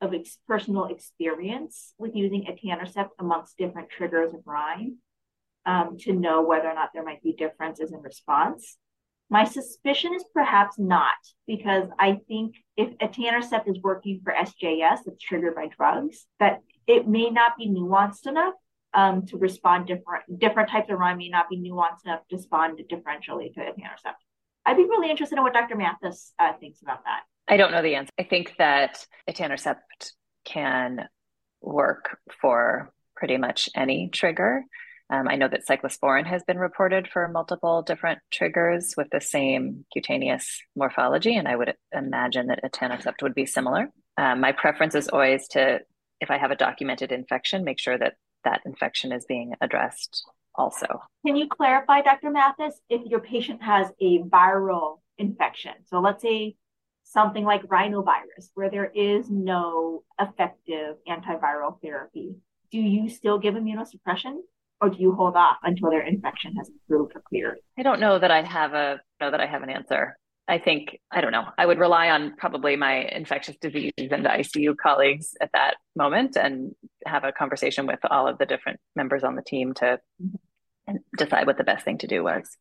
of 0.01 0.13
ex- 0.13 0.39
personal 0.47 0.87
experience 0.87 1.95
with 1.99 2.17
using 2.17 2.47
etanercept 2.47 3.11
amongst 3.21 3.57
different 3.57 3.91
triggers 3.91 4.35
of 4.35 4.41
RIME 4.45 4.97
um, 5.67 5.97
to 6.01 6.13
know 6.13 6.43
whether 6.43 6.69
or 6.69 6.75
not 6.75 6.91
there 6.93 7.05
might 7.05 7.23
be 7.23 7.33
differences 7.33 7.93
in 7.93 8.01
response. 8.01 8.77
My 9.31 9.45
suspicion 9.45 10.15
is 10.15 10.25
perhaps 10.35 10.79
not, 10.79 11.17
because 11.47 11.89
I 11.99 12.21
think 12.27 12.57
if 12.77 12.97
etanercept 12.99 13.69
is 13.69 13.79
working 13.83 14.21
for 14.25 14.33
SJS 14.33 15.01
that's 15.05 15.23
triggered 15.23 15.55
by 15.55 15.69
drugs, 15.69 16.27
that 16.41 16.61
it 16.87 17.07
may 17.07 17.31
not 17.31 17.57
be 17.57 17.69
nuanced 17.69 18.27
enough 18.27 18.55
um, 18.95 19.27
to 19.27 19.37
respond 19.37 19.87
different. 19.87 20.41
Different 20.41 20.71
types 20.71 20.91
of 20.91 20.99
RIME 20.99 21.19
may 21.19 21.29
not 21.29 21.49
be 21.51 21.59
nuanced 21.59 22.07
enough 22.07 22.27
to 22.31 22.37
respond 22.37 22.81
differentially 22.91 23.53
to 23.55 23.61
etanercept. 23.61 24.17
I'd 24.69 24.77
be 24.77 24.85
really 24.85 25.11
interested 25.11 25.39
in 25.39 25.43
what 25.43 25.55
Dr. 25.55 25.77
Mathes 25.77 26.35
uh, 26.39 26.53
thinks 26.61 26.83
about 26.83 27.03
that. 27.05 27.21
I 27.49 27.57
don't 27.57 27.73
know 27.73 27.81
the 27.81 27.95
answer. 27.95 28.13
I 28.19 28.25
think 28.25 28.53
that 28.59 29.07
etanercept 29.29 30.13
can 30.45 31.09
work 31.63 32.19
for 32.39 32.93
pretty 33.17 33.39
much 33.39 33.71
any 33.75 34.11
trigger. 34.11 34.65
Um, 35.09 35.27
I 35.27 35.37
know 35.37 35.49
that 35.49 35.67
cyclosporin 35.67 36.27
has 36.27 36.43
been 36.43 36.59
reported 36.59 37.09
for 37.09 37.29
multiple 37.29 37.81
different 37.81 38.19
triggers 38.31 38.93
with 38.95 39.09
the 39.11 39.23
same 39.23 39.87
cutaneous 39.91 40.61
morphology, 40.77 41.35
and 41.35 41.49
I 41.49 41.57
would 41.57 41.75
imagine 41.91 42.49
that 42.49 42.63
etanercept 42.63 43.23
would 43.23 43.35
be 43.35 43.47
similar. 43.47 43.89
Um, 44.19 44.41
my 44.41 44.53
preference 44.53 44.95
is 44.95 45.09
always 45.09 45.49
to, 45.49 45.81
if 46.21 46.31
I 46.31 46.37
have 46.37 46.51
a 46.51 46.57
documented 46.57 47.11
infection, 47.11 47.65
make 47.65 47.81
sure 47.81 47.97
that 47.97 48.17
that 48.45 48.61
infection 48.67 49.13
is 49.13 49.25
being 49.25 49.55
addressed 49.63 50.25
also. 50.59 50.87
Can 51.25 51.37
you 51.37 51.49
clarify, 51.49 52.03
Dr. 52.03 52.31
Mathes, 52.31 52.81
if 52.91 53.07
your 53.07 53.21
patient 53.21 53.63
has 53.63 53.89
a 54.01 54.19
viral 54.25 54.99
infection? 55.17 55.73
So 55.87 56.01
let's 56.01 56.21
say 56.21 56.57
something 57.05 57.45
like 57.45 57.63
rhinovirus, 57.65 58.51
where 58.55 58.71
there 58.71 58.91
is 58.95 59.31
no 59.31 60.03
effective 60.21 60.97
antiviral 61.09 61.81
therapy, 61.81 62.35
do 62.71 62.79
you 62.79 63.09
still 63.09 63.39
give 63.39 63.55
immunosuppression 63.55 64.37
or 64.81 64.91
do 64.91 64.97
you 64.99 65.13
hold 65.13 65.35
off 65.35 65.57
until 65.63 65.91
their 65.91 66.07
infection 66.07 66.55
has 66.57 66.69
improved 66.69 67.13
or 67.17 67.23
cleared? 67.29 67.59
I 67.79 67.83
don't 67.83 68.01
know 68.01 68.19
that 68.19 68.31
I 68.31 68.43
have 68.43 68.75
a 68.75 69.01
know 69.21 69.31
that 69.31 69.41
I 69.41 69.47
have 69.47 69.63
an 69.63 69.71
answer. 69.71 70.17
I 70.47 70.59
think 70.59 70.99
I 71.11 71.21
don't 71.21 71.33
know. 71.33 71.47
I 71.59 71.67
would 71.67 71.79
rely 71.79 72.11
on 72.11 72.37
probably 72.37 72.77
my 72.77 73.03
infectious 73.03 73.57
disease 73.61 73.93
and 73.99 74.25
ICU 74.25 74.77
colleagues 74.77 75.35
at 75.41 75.51
that 75.53 75.77
moment 75.97 76.37
and 76.37 76.75
have 77.07 77.25
a 77.25 77.33
conversation 77.33 77.87
with 77.87 77.99
all 78.11 78.27
of 78.29 78.39
the 78.39 78.47
different 78.47 78.81
members 78.97 79.25
on 79.25 79.35
the 79.35 79.43
team 79.43 79.75
to 79.75 79.99
mm-hmm. 80.23 80.35
Decide 81.17 81.47
what 81.47 81.59
the 81.59 81.65
best 81.65 81.85
thing 81.85 81.99
to 81.99 82.07
do 82.07 82.23
was. 82.23 82.57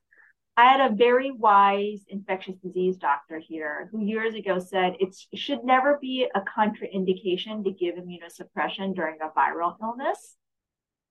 I 0.57 0.71
had 0.71 0.91
a 0.91 0.95
very 0.95 1.31
wise 1.31 2.03
infectious 2.09 2.55
disease 2.57 2.97
doctor 2.97 3.37
here 3.37 3.89
who 3.91 4.03
years 4.03 4.33
ago 4.33 4.57
said 4.57 4.95
it 4.99 5.15
should 5.35 5.63
never 5.63 5.99
be 6.01 6.27
a 6.33 6.41
contraindication 6.41 7.63
to 7.63 7.71
give 7.71 7.93
immunosuppression 7.95 8.95
during 8.95 9.19
a 9.21 9.29
viral 9.39 9.75
illness. 9.79 10.35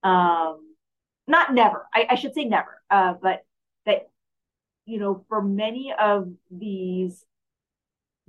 Um, 0.03 0.75
not 1.29 1.55
never, 1.55 1.87
I, 1.95 2.07
I, 2.11 2.15
should 2.17 2.35
say 2.35 2.45
never, 2.45 2.83
uh, 2.91 3.15
but 3.23 3.43
that, 3.85 4.09
you 4.85 4.99
know, 4.99 5.25
for 5.29 5.43
many 5.43 5.93
of 5.97 6.29
these 6.51 7.25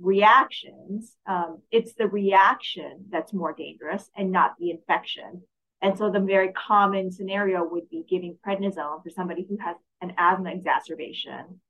reactions, 0.00 1.16
um, 1.26 1.62
it's 1.70 1.94
the 1.94 2.06
reaction 2.06 3.06
that's 3.10 3.32
more 3.32 3.52
dangerous 3.52 4.08
and 4.16 4.30
not 4.30 4.54
the 4.58 4.70
infection. 4.70 5.42
And 5.80 5.96
so 5.96 6.10
the 6.10 6.20
very 6.20 6.52
common 6.52 7.12
scenario 7.12 7.64
would 7.64 7.88
be 7.88 8.04
giving 8.08 8.36
prednisone 8.44 9.02
for 9.02 9.10
somebody 9.10 9.46
who 9.48 9.56
has 9.58 9.76
an 10.00 10.12
asthma 10.18 10.50
exacerbation 10.50 11.60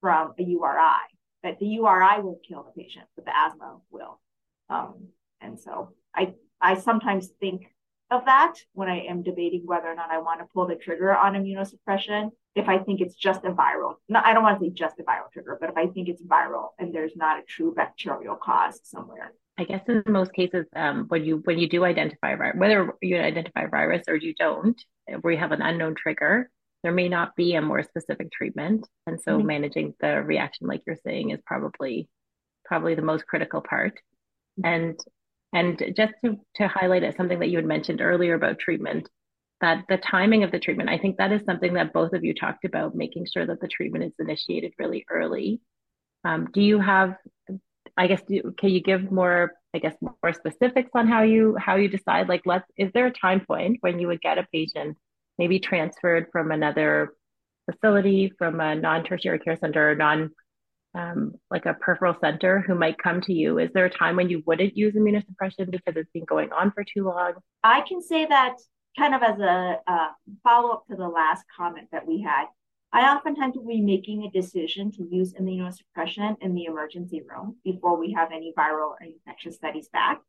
from 0.00 0.34
a 0.38 0.42
URI. 0.42 1.00
That 1.42 1.58
the 1.58 1.66
URI 1.66 2.20
won't 2.20 2.44
kill 2.46 2.62
the 2.64 2.82
patient, 2.82 3.06
but 3.16 3.24
the 3.24 3.36
asthma 3.36 3.78
will. 3.90 4.20
Um, 4.68 5.08
and 5.40 5.58
so 5.58 5.94
I 6.14 6.34
I 6.60 6.78
sometimes 6.78 7.28
think 7.40 7.66
of 8.10 8.24
that 8.26 8.54
when 8.72 8.88
I 8.88 9.00
am 9.00 9.22
debating 9.22 9.62
whether 9.64 9.88
or 9.88 9.94
not 9.94 10.10
I 10.10 10.18
want 10.18 10.40
to 10.40 10.46
pull 10.52 10.66
the 10.66 10.74
trigger 10.74 11.16
on 11.16 11.34
immunosuppression. 11.34 12.30
If 12.54 12.68
I 12.68 12.78
think 12.78 13.00
it's 13.00 13.14
just 13.14 13.44
a 13.44 13.52
viral, 13.52 13.94
no, 14.08 14.20
I 14.24 14.34
don't 14.34 14.42
want 14.42 14.58
to 14.58 14.66
say 14.66 14.70
just 14.70 14.98
a 14.98 15.04
viral 15.04 15.30
trigger, 15.32 15.56
but 15.60 15.70
if 15.70 15.76
I 15.76 15.86
think 15.86 16.08
it's 16.08 16.22
viral 16.22 16.70
and 16.78 16.92
there's 16.92 17.16
not 17.16 17.38
a 17.38 17.42
true 17.42 17.72
bacterial 17.72 18.34
cause 18.34 18.80
somewhere. 18.82 19.32
I 19.60 19.64
guess 19.64 19.82
in 19.88 20.02
most 20.06 20.32
cases, 20.32 20.64
um, 20.74 21.04
when 21.08 21.22
you 21.22 21.42
when 21.44 21.58
you 21.58 21.68
do 21.68 21.84
identify 21.84 22.34
whether 22.54 22.94
you 23.02 23.18
identify 23.18 23.66
virus 23.66 24.04
or 24.08 24.16
you 24.16 24.32
don't, 24.34 24.80
where 25.20 25.34
you 25.34 25.38
have 25.38 25.52
an 25.52 25.60
unknown 25.60 25.94
trigger, 25.96 26.48
there 26.82 26.92
may 26.92 27.10
not 27.10 27.36
be 27.36 27.54
a 27.54 27.60
more 27.60 27.82
specific 27.82 28.32
treatment, 28.32 28.88
and 29.06 29.20
so 29.20 29.36
mm-hmm. 29.36 29.46
managing 29.46 29.94
the 30.00 30.22
reaction, 30.22 30.66
like 30.66 30.80
you're 30.86 30.96
saying, 31.04 31.28
is 31.28 31.40
probably 31.44 32.08
probably 32.64 32.94
the 32.94 33.02
most 33.02 33.26
critical 33.26 33.60
part. 33.60 34.00
And 34.64 34.98
and 35.52 35.78
just 35.94 36.14
to 36.24 36.38
to 36.54 36.66
highlight 36.66 37.02
it, 37.02 37.18
something 37.18 37.40
that 37.40 37.50
you 37.50 37.58
had 37.58 37.66
mentioned 37.66 38.00
earlier 38.00 38.32
about 38.32 38.60
treatment, 38.60 39.10
that 39.60 39.84
the 39.90 39.98
timing 39.98 40.42
of 40.42 40.52
the 40.52 40.58
treatment, 40.58 40.88
I 40.88 40.96
think 40.96 41.18
that 41.18 41.32
is 41.32 41.42
something 41.44 41.74
that 41.74 41.92
both 41.92 42.14
of 42.14 42.24
you 42.24 42.32
talked 42.32 42.64
about, 42.64 42.94
making 42.94 43.26
sure 43.26 43.44
that 43.44 43.60
the 43.60 43.68
treatment 43.68 44.04
is 44.04 44.14
initiated 44.18 44.72
really 44.78 45.04
early. 45.10 45.60
Um, 46.24 46.48
do 46.50 46.62
you 46.62 46.80
have 46.80 47.16
I 47.96 48.06
guess 48.06 48.22
can 48.26 48.70
you 48.70 48.80
give 48.80 49.10
more 49.10 49.52
I 49.74 49.78
guess 49.78 49.94
more 50.00 50.32
specifics 50.32 50.90
on 50.94 51.06
how 51.08 51.22
you 51.22 51.56
how 51.58 51.76
you 51.76 51.88
decide? 51.88 52.28
Like 52.28 52.42
let's 52.44 52.68
is 52.76 52.90
there 52.92 53.06
a 53.06 53.12
time 53.12 53.40
point 53.40 53.78
when 53.80 53.98
you 53.98 54.08
would 54.08 54.20
get 54.20 54.38
a 54.38 54.46
patient 54.52 54.96
maybe 55.38 55.58
transferred 55.58 56.26
from 56.32 56.50
another 56.50 57.14
facility 57.70 58.32
from 58.38 58.60
a 58.60 58.74
non-tertiary 58.74 59.38
care 59.38 59.56
center 59.56 59.90
or 59.90 59.94
non 59.94 60.30
um, 60.94 61.34
like 61.50 61.66
a 61.66 61.74
peripheral 61.74 62.16
center 62.20 62.60
who 62.66 62.74
might 62.74 62.98
come 62.98 63.20
to 63.22 63.32
you? 63.32 63.58
Is 63.58 63.70
there 63.72 63.84
a 63.84 63.90
time 63.90 64.16
when 64.16 64.28
you 64.28 64.42
wouldn't 64.46 64.76
use 64.76 64.94
immunosuppression 64.94 65.70
because 65.70 65.94
it's 65.96 66.10
been 66.12 66.24
going 66.24 66.52
on 66.52 66.72
for 66.72 66.84
too 66.84 67.04
long? 67.04 67.34
I 67.62 67.82
can 67.82 68.02
say 68.02 68.26
that 68.26 68.56
kind 68.98 69.14
of 69.14 69.22
as 69.22 69.38
a 69.38 69.78
uh, 69.86 70.08
follow-up 70.42 70.86
to 70.90 70.96
the 70.96 71.08
last 71.08 71.44
comment 71.56 71.88
that 71.92 72.06
we 72.06 72.20
had 72.22 72.46
I 72.92 73.14
oftentimes 73.14 73.56
will 73.56 73.66
be 73.66 73.80
making 73.80 74.24
a 74.24 74.30
decision 74.30 74.90
to 74.92 75.04
use 75.08 75.32
immunosuppression 75.34 76.36
in 76.40 76.54
the 76.54 76.64
emergency 76.64 77.22
room 77.22 77.56
before 77.64 77.96
we 77.96 78.12
have 78.12 78.32
any 78.32 78.52
viral 78.58 78.90
or 78.90 78.98
infectious 79.00 79.56
studies 79.56 79.88
back. 79.92 80.20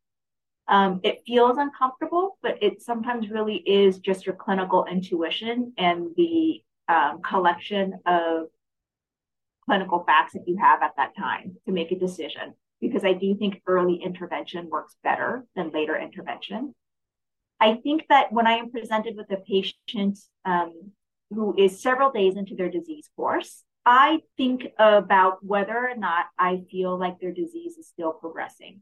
Um, 0.67 0.99
it 1.03 1.23
feels 1.25 1.57
uncomfortable, 1.57 2.37
but 2.43 2.61
it 2.61 2.81
sometimes 2.81 3.31
really 3.31 3.55
is 3.55 3.97
just 3.97 4.27
your 4.27 4.35
clinical 4.35 4.85
intuition 4.85 5.73
and 5.77 6.09
the 6.15 6.61
um, 6.87 7.21
collection 7.23 7.95
of 8.05 8.47
clinical 9.65 10.03
facts 10.05 10.33
that 10.33 10.47
you 10.47 10.57
have 10.57 10.83
at 10.83 10.95
that 10.97 11.15
time 11.17 11.57
to 11.65 11.71
make 11.71 11.91
a 11.91 11.99
decision. 11.99 12.53
Because 12.79 13.03
I 13.03 13.13
do 13.13 13.35
think 13.35 13.61
early 13.65 13.95
intervention 13.95 14.69
works 14.69 14.95
better 15.03 15.45
than 15.55 15.71
later 15.71 15.99
intervention. 15.99 16.75
I 17.59 17.75
think 17.75 18.05
that 18.09 18.31
when 18.31 18.47
I 18.47 18.53
am 18.53 18.71
presented 18.71 19.15
with 19.15 19.31
a 19.31 19.37
patient 19.37 20.19
um, 20.45 20.91
who 21.31 21.55
is 21.57 21.81
several 21.81 22.11
days 22.11 22.35
into 22.35 22.55
their 22.55 22.69
disease 22.69 23.09
course, 23.15 23.63
I 23.85 24.19
think 24.37 24.67
about 24.77 25.43
whether 25.43 25.75
or 25.75 25.95
not 25.95 26.25
I 26.37 26.61
feel 26.69 26.97
like 26.97 27.19
their 27.19 27.31
disease 27.31 27.77
is 27.77 27.87
still 27.87 28.11
progressing. 28.11 28.81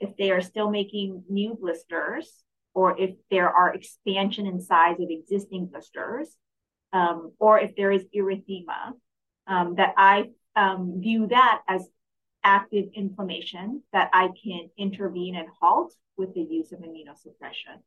If 0.00 0.16
they 0.16 0.30
are 0.32 0.42
still 0.42 0.70
making 0.70 1.24
new 1.30 1.56
blisters, 1.58 2.28
or 2.74 2.98
if 2.98 3.14
there 3.30 3.48
are 3.48 3.74
expansion 3.74 4.46
in 4.46 4.60
size 4.60 4.96
of 5.00 5.08
existing 5.08 5.66
blisters, 5.66 6.36
um, 6.92 7.32
or 7.38 7.58
if 7.58 7.74
there 7.76 7.92
is 7.92 8.04
erythema, 8.14 8.92
um, 9.46 9.76
that 9.76 9.94
I 9.96 10.30
um, 10.56 11.00
view 11.00 11.28
that 11.28 11.62
as 11.68 11.86
active 12.44 12.86
inflammation 12.94 13.82
that 13.92 14.10
I 14.12 14.30
can 14.42 14.68
intervene 14.76 15.36
and 15.36 15.48
halt 15.60 15.94
with 16.16 16.34
the 16.34 16.40
use 16.42 16.72
of 16.72 16.80
immunosuppression. 16.80 17.80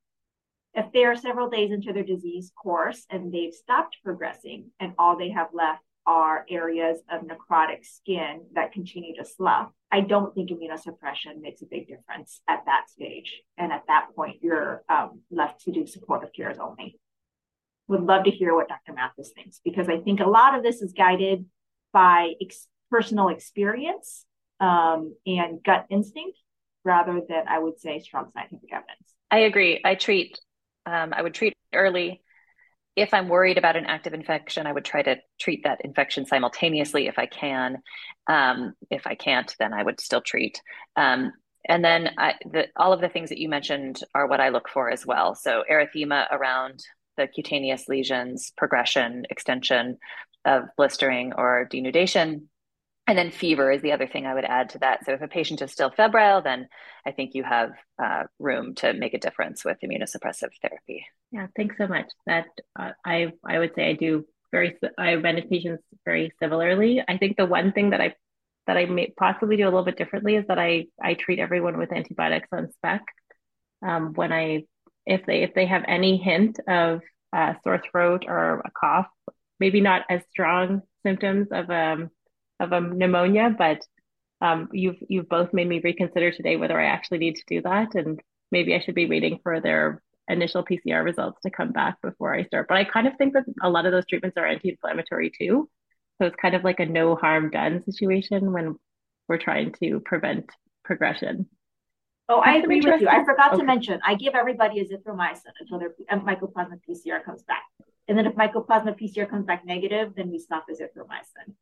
If 0.75 0.91
they 0.91 1.05
are 1.05 1.15
several 1.15 1.49
days 1.49 1.71
into 1.71 1.93
their 1.93 2.03
disease 2.03 2.51
course 2.61 3.05
and 3.09 3.33
they've 3.33 3.53
stopped 3.53 3.97
progressing 4.03 4.71
and 4.81 4.93
all 4.99 5.17
they 5.17 5.29
have 5.29 5.47
left 5.53 5.81
are 6.05 6.45
areas 6.49 6.99
of 7.09 7.21
necrotic 7.21 7.85
skin 7.85 8.41
that 8.53 8.73
continue 8.73 9.15
to 9.15 9.25
slough, 9.25 9.71
I 9.89 10.01
don't 10.01 10.35
think 10.35 10.49
immunosuppression 10.49 11.39
makes 11.39 11.61
a 11.61 11.65
big 11.65 11.87
difference 11.87 12.41
at 12.49 12.63
that 12.65 12.89
stage. 12.89 13.41
And 13.57 13.71
at 13.71 13.83
that 13.87 14.07
point, 14.17 14.39
you're 14.41 14.83
um, 14.89 15.21
left 15.31 15.61
to 15.61 15.71
do 15.71 15.87
supportive 15.87 16.33
cares 16.35 16.57
only. 16.59 16.99
Would 17.87 18.01
love 18.01 18.25
to 18.25 18.31
hear 18.31 18.53
what 18.53 18.67
Dr. 18.67 18.93
Mathes 18.93 19.31
thinks 19.33 19.61
because 19.63 19.87
I 19.87 19.99
think 19.99 20.19
a 20.19 20.29
lot 20.29 20.57
of 20.57 20.63
this 20.63 20.81
is 20.81 20.91
guided 20.91 21.45
by 21.93 22.33
ex- 22.41 22.67
personal 22.91 23.29
experience 23.29 24.25
um, 24.59 25.15
and 25.25 25.63
gut 25.63 25.85
instinct 25.89 26.37
rather 26.83 27.21
than, 27.27 27.47
I 27.47 27.59
would 27.59 27.79
say, 27.79 27.99
strong 27.99 28.29
scientific 28.33 28.73
evidence. 28.73 29.15
I 29.31 29.39
agree. 29.39 29.81
I 29.83 29.95
treat 29.95 30.39
Um, 30.85 31.13
I 31.13 31.21
would 31.21 31.33
treat 31.33 31.53
early. 31.73 32.21
If 32.95 33.13
I'm 33.13 33.27
worried 33.27 33.57
about 33.57 33.75
an 33.75 33.85
active 33.85 34.13
infection, 34.13 34.67
I 34.67 34.71
would 34.71 34.85
try 34.85 35.01
to 35.01 35.17
treat 35.39 35.63
that 35.65 35.81
infection 35.83 36.25
simultaneously 36.25 37.07
if 37.07 37.19
I 37.19 37.25
can. 37.25 37.77
Um, 38.27 38.73
if 38.89 39.05
I 39.05 39.15
can't, 39.15 39.53
then 39.59 39.73
I 39.73 39.83
would 39.83 39.99
still 39.99 40.21
treat. 40.21 40.61
Um, 40.95 41.33
and 41.67 41.83
then 41.83 42.11
I, 42.17 42.35
the, 42.49 42.67
all 42.77 42.93
of 42.93 43.01
the 43.01 43.09
things 43.09 43.29
that 43.29 43.39
you 43.39 43.49
mentioned 43.49 43.99
are 44.13 44.27
what 44.27 44.39
I 44.39 44.49
look 44.49 44.69
for 44.69 44.89
as 44.89 45.05
well. 45.05 45.35
So 45.35 45.63
erythema 45.69 46.31
around 46.31 46.85
the 47.17 47.27
cutaneous 47.27 47.87
lesions, 47.87 48.51
progression, 48.55 49.25
extension 49.29 49.97
of 50.45 50.65
blistering 50.77 51.33
or 51.33 51.67
denudation. 51.71 52.43
And 53.07 53.17
then 53.17 53.29
fever 53.29 53.71
is 53.71 53.81
the 53.81 53.91
other 53.91 54.07
thing 54.07 54.25
I 54.25 54.33
would 54.33 54.45
add 54.45 54.69
to 54.69 54.79
that. 54.79 55.05
So 55.05 55.13
if 55.13 55.21
a 55.21 55.27
patient 55.27 55.61
is 55.61 55.71
still 55.71 55.91
febrile, 55.91 56.41
then 56.41 56.67
I 57.05 57.11
think 57.11 57.35
you 57.35 57.43
have 57.43 57.71
uh, 58.03 58.23
room 58.39 58.73
to 58.75 58.93
make 58.93 59.13
a 59.13 59.19
difference 59.19 59.63
with 59.63 59.77
immunosuppressive 59.83 60.49
therapy. 60.61 61.05
Yeah, 61.31 61.47
thanks 61.55 61.75
so 61.77 61.87
much. 61.87 62.07
That 62.25 62.47
uh, 62.79 62.91
I 63.05 63.33
I 63.45 63.59
would 63.59 63.73
say 63.75 63.89
I 63.89 63.93
do 63.93 64.25
very 64.51 64.75
I 64.97 65.15
manage 65.17 65.49
patients 65.49 65.83
very 66.03 66.31
similarly. 66.41 67.03
I 67.07 67.17
think 67.17 67.37
the 67.37 67.45
one 67.45 67.73
thing 67.73 67.91
that 67.91 68.01
I 68.01 68.15
that 68.65 68.77
I 68.77 68.85
may 68.85 69.13
possibly 69.15 69.57
do 69.57 69.65
a 69.65 69.65
little 69.65 69.85
bit 69.85 69.97
differently 69.97 70.35
is 70.35 70.45
that 70.47 70.57
I 70.57 70.87
I 71.01 71.13
treat 71.13 71.39
everyone 71.39 71.77
with 71.77 71.91
antibiotics 71.91 72.47
on 72.51 72.71
spec. 72.71 73.03
Um, 73.85 74.13
when 74.13 74.33
I 74.33 74.63
if 75.05 75.25
they 75.27 75.43
if 75.43 75.53
they 75.53 75.67
have 75.67 75.83
any 75.87 76.17
hint 76.17 76.59
of 76.67 77.01
uh, 77.33 77.53
sore 77.63 77.81
throat 77.91 78.25
or 78.27 78.61
a 78.61 78.71
cough, 78.71 79.07
maybe 79.59 79.81
not 79.81 80.03
as 80.09 80.21
strong 80.31 80.81
symptoms 81.03 81.49
of 81.51 81.69
um 81.69 82.09
of 82.59 82.71
a 82.71 82.81
pneumonia, 82.81 83.53
but 83.57 83.81
um, 84.41 84.69
you've 84.71 84.97
you've 85.07 85.29
both 85.29 85.53
made 85.53 85.67
me 85.67 85.79
reconsider 85.83 86.31
today 86.31 86.57
whether 86.57 86.79
I 86.79 86.85
actually 86.85 87.19
need 87.19 87.35
to 87.35 87.43
do 87.47 87.61
that, 87.61 87.95
and 87.95 88.19
maybe 88.51 88.75
I 88.75 88.79
should 88.79 88.95
be 88.95 89.07
waiting 89.07 89.39
for 89.43 89.59
their 89.59 90.01
initial 90.27 90.63
PCR 90.63 91.03
results 91.03 91.39
to 91.43 91.49
come 91.49 91.71
back 91.71 92.01
before 92.01 92.33
I 92.33 92.45
start. 92.45 92.67
But 92.67 92.77
I 92.77 92.83
kind 92.83 93.07
of 93.07 93.15
think 93.17 93.33
that 93.33 93.45
a 93.61 93.69
lot 93.69 93.85
of 93.85 93.91
those 93.91 94.05
treatments 94.05 94.37
are 94.37 94.47
anti-inflammatory 94.47 95.31
too, 95.37 95.69
so 96.17 96.27
it's 96.27 96.35
kind 96.41 96.55
of 96.55 96.63
like 96.63 96.79
a 96.79 96.85
no 96.85 97.15
harm 97.15 97.49
done 97.49 97.83
situation 97.83 98.51
when 98.51 98.75
we're 99.27 99.37
trying 99.37 99.73
to 99.83 99.99
prevent 100.01 100.49
progression. 100.83 101.47
Oh, 102.27 102.39
I 102.39 102.55
agree 102.55 102.81
with 102.81 103.01
you. 103.01 103.07
I 103.07 103.23
forgot 103.23 103.53
okay. 103.53 103.59
to 103.59 103.65
mention, 103.65 103.99
I 104.03 104.15
give 104.15 104.33
everybody 104.33 104.83
azithromycin 104.83 105.51
until 105.59 105.79
their 105.79 105.93
mycoplasma 106.11 106.79
PCR 106.87 107.23
comes 107.23 107.43
back. 107.43 107.63
And 108.07 108.17
then 108.17 108.25
if 108.25 108.33
mycoplasma 108.33 108.99
PCR 108.99 109.29
comes 109.29 109.45
back 109.45 109.65
negative, 109.65 110.13
then 110.15 110.31
we 110.31 110.39
stop 110.39 110.65
azithromycin. 110.69 111.53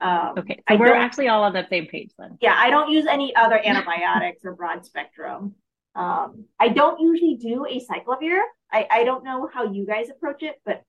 Um, 0.00 0.34
okay, 0.38 0.56
so 0.56 0.74
I 0.74 0.76
we're 0.76 0.94
actually 0.94 1.28
all 1.28 1.42
on 1.42 1.52
the 1.52 1.66
same 1.68 1.86
page 1.86 2.10
then. 2.18 2.38
Yeah, 2.40 2.54
I 2.56 2.70
don't 2.70 2.90
use 2.90 3.06
any 3.06 3.34
other 3.36 3.60
antibiotics 3.64 4.44
or 4.44 4.54
broad 4.54 4.84
spectrum. 4.84 5.54
Um, 5.94 6.44
I 6.58 6.68
don't 6.68 7.00
usually 7.00 7.36
do 7.36 7.66
acyclovir. 7.70 8.40
I, 8.72 8.86
I 8.90 9.04
don't 9.04 9.24
know 9.24 9.48
how 9.52 9.70
you 9.70 9.84
guys 9.86 10.08
approach 10.08 10.42
it, 10.42 10.56
but 10.64 10.82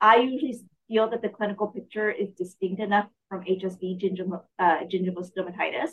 I 0.00 0.16
usually 0.16 0.58
feel 0.88 1.08
that 1.10 1.22
the 1.22 1.28
clinical 1.28 1.68
picture 1.68 2.10
is 2.10 2.30
distinct 2.30 2.80
enough 2.80 3.06
from 3.28 3.44
HSV 3.44 4.02
gingival, 4.02 4.42
uh, 4.58 4.80
gingival 4.92 5.28
stomatitis 5.30 5.90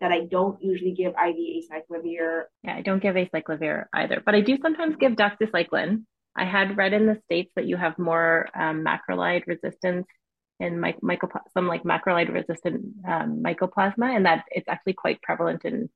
that 0.00 0.12
I 0.12 0.26
don't 0.26 0.62
usually 0.62 0.92
give 0.92 1.12
IV 1.12 1.64
acyclovir. 1.64 2.44
Yeah, 2.62 2.76
I 2.76 2.82
don't 2.82 3.02
give 3.02 3.16
acyclovir 3.16 3.86
either, 3.94 4.22
but 4.24 4.34
I 4.34 4.40
do 4.40 4.56
sometimes 4.62 4.94
give 4.96 5.12
doxycycline. 5.12 6.04
I 6.36 6.44
had 6.44 6.76
read 6.76 6.92
in 6.92 7.06
the 7.06 7.20
states 7.24 7.50
that 7.56 7.66
you 7.66 7.76
have 7.76 7.98
more 7.98 8.48
um, 8.54 8.84
macrolide 8.84 9.46
resistance 9.48 10.06
in 10.60 10.80
my, 10.80 10.94
some 11.54 11.66
like 11.66 11.82
macrolide 11.84 12.32
resistant 12.32 12.84
um, 13.06 13.42
mycoplasma, 13.42 14.14
and 14.16 14.26
that 14.26 14.44
it's 14.50 14.68
actually 14.68 14.94
quite 14.94 15.22
prevalent 15.22 15.64
in 15.64 15.88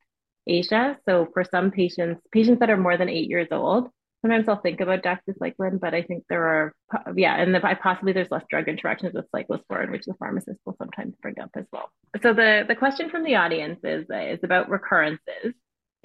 Asia. 0.46 0.98
So 1.06 1.28
for 1.32 1.44
some 1.44 1.70
patients, 1.70 2.20
patients 2.32 2.60
that 2.60 2.70
are 2.70 2.76
more 2.76 2.96
than 2.96 3.08
eight 3.08 3.28
years 3.28 3.48
old, 3.50 3.90
sometimes 4.22 4.48
I'll 4.48 4.60
think 4.60 4.80
about 4.80 5.02
doxycycline, 5.02 5.80
but 5.80 5.94
I 5.94 6.02
think 6.02 6.24
there 6.28 6.46
are, 6.46 6.74
yeah, 7.16 7.40
and 7.40 7.54
the, 7.54 7.60
possibly 7.82 8.12
there's 8.12 8.30
less 8.30 8.44
drug 8.48 8.68
interactions 8.68 9.14
with 9.14 9.26
cyclosporin, 9.34 9.90
which 9.90 10.04
the 10.04 10.14
pharmacist 10.14 10.60
will 10.64 10.76
sometimes 10.78 11.14
bring 11.20 11.40
up 11.40 11.50
as 11.56 11.66
well. 11.72 11.90
So 12.22 12.32
the, 12.32 12.64
the 12.66 12.76
question 12.76 13.10
from 13.10 13.24
the 13.24 13.34
audience 13.34 13.80
is, 13.82 14.06
is 14.10 14.40
about 14.44 14.70
recurrences. 14.70 15.54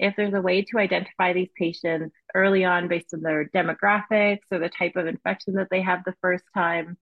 If 0.00 0.14
there's 0.16 0.34
a 0.34 0.40
way 0.40 0.62
to 0.62 0.78
identify 0.78 1.32
these 1.32 1.50
patients 1.56 2.14
early 2.34 2.64
on 2.64 2.88
based 2.88 3.14
on 3.14 3.20
their 3.20 3.48
demographics 3.48 4.46
or 4.50 4.58
the 4.58 4.68
type 4.68 4.96
of 4.96 5.06
infection 5.06 5.54
that 5.54 5.68
they 5.70 5.82
have 5.82 6.04
the 6.04 6.14
first 6.20 6.44
time, 6.54 6.96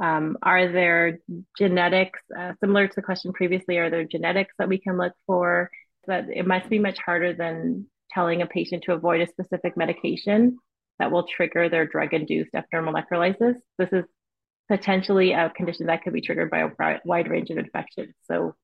um, 0.00 0.38
are 0.42 0.66
there 0.66 1.18
genetics, 1.58 2.20
uh, 2.36 2.52
similar 2.60 2.88
to 2.88 2.94
the 2.96 3.02
question 3.02 3.32
previously, 3.32 3.76
are 3.76 3.90
there 3.90 4.04
genetics 4.04 4.54
that 4.58 4.68
we 4.68 4.78
can 4.78 4.96
look 4.96 5.12
for? 5.26 5.70
That 6.06 6.28
it 6.34 6.46
must 6.46 6.70
be 6.70 6.78
much 6.78 6.98
harder 6.98 7.34
than 7.34 7.86
telling 8.12 8.40
a 8.40 8.46
patient 8.46 8.84
to 8.84 8.94
avoid 8.94 9.20
a 9.20 9.26
specific 9.26 9.76
medication 9.76 10.58
that 10.98 11.12
will 11.12 11.24
trigger 11.24 11.68
their 11.68 11.86
drug 11.86 12.14
induced 12.14 12.52
epidermal 12.52 12.94
necrolysis. 12.94 13.56
This 13.78 13.92
is 13.92 14.04
potentially 14.68 15.32
a 15.32 15.50
condition 15.50 15.86
that 15.86 16.02
could 16.02 16.14
be 16.14 16.22
triggered 16.22 16.50
by 16.50 16.60
a 16.60 17.00
wide 17.04 17.28
range 17.28 17.50
of 17.50 17.58
infections. 17.58 18.14
So, 18.24 18.54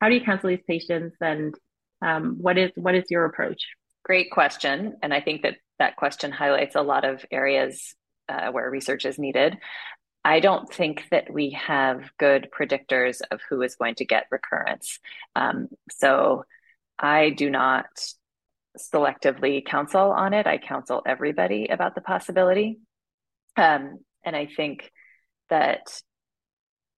how 0.00 0.08
do 0.08 0.14
you 0.14 0.24
counsel 0.24 0.50
these 0.50 0.62
patients, 0.66 1.16
and 1.20 1.54
um, 2.02 2.36
what 2.38 2.56
is 2.56 2.70
what 2.76 2.94
is 2.94 3.04
your 3.10 3.24
approach? 3.24 3.62
Great 4.04 4.30
question, 4.30 4.96
and 5.02 5.12
I 5.12 5.20
think 5.20 5.42
that 5.42 5.56
that 5.80 5.96
question 5.96 6.30
highlights 6.30 6.76
a 6.76 6.82
lot 6.82 7.04
of 7.04 7.24
areas 7.32 7.96
uh, 8.28 8.50
where 8.52 8.70
research 8.70 9.04
is 9.06 9.18
needed. 9.18 9.58
I 10.24 10.40
don't 10.40 10.72
think 10.72 11.04
that 11.10 11.30
we 11.32 11.50
have 11.50 12.10
good 12.18 12.48
predictors 12.56 13.20
of 13.30 13.40
who 13.48 13.60
is 13.62 13.76
going 13.76 13.96
to 13.96 14.06
get 14.06 14.26
recurrence. 14.30 14.98
Um, 15.36 15.68
so 15.90 16.44
I 16.98 17.30
do 17.30 17.50
not 17.50 17.86
selectively 18.78 19.64
counsel 19.64 20.10
on 20.12 20.32
it. 20.32 20.46
I 20.46 20.58
counsel 20.58 21.02
everybody 21.06 21.68
about 21.68 21.94
the 21.94 22.00
possibility. 22.00 22.78
Um, 23.56 23.98
and 24.24 24.34
I 24.34 24.46
think 24.46 24.90
that 25.50 26.00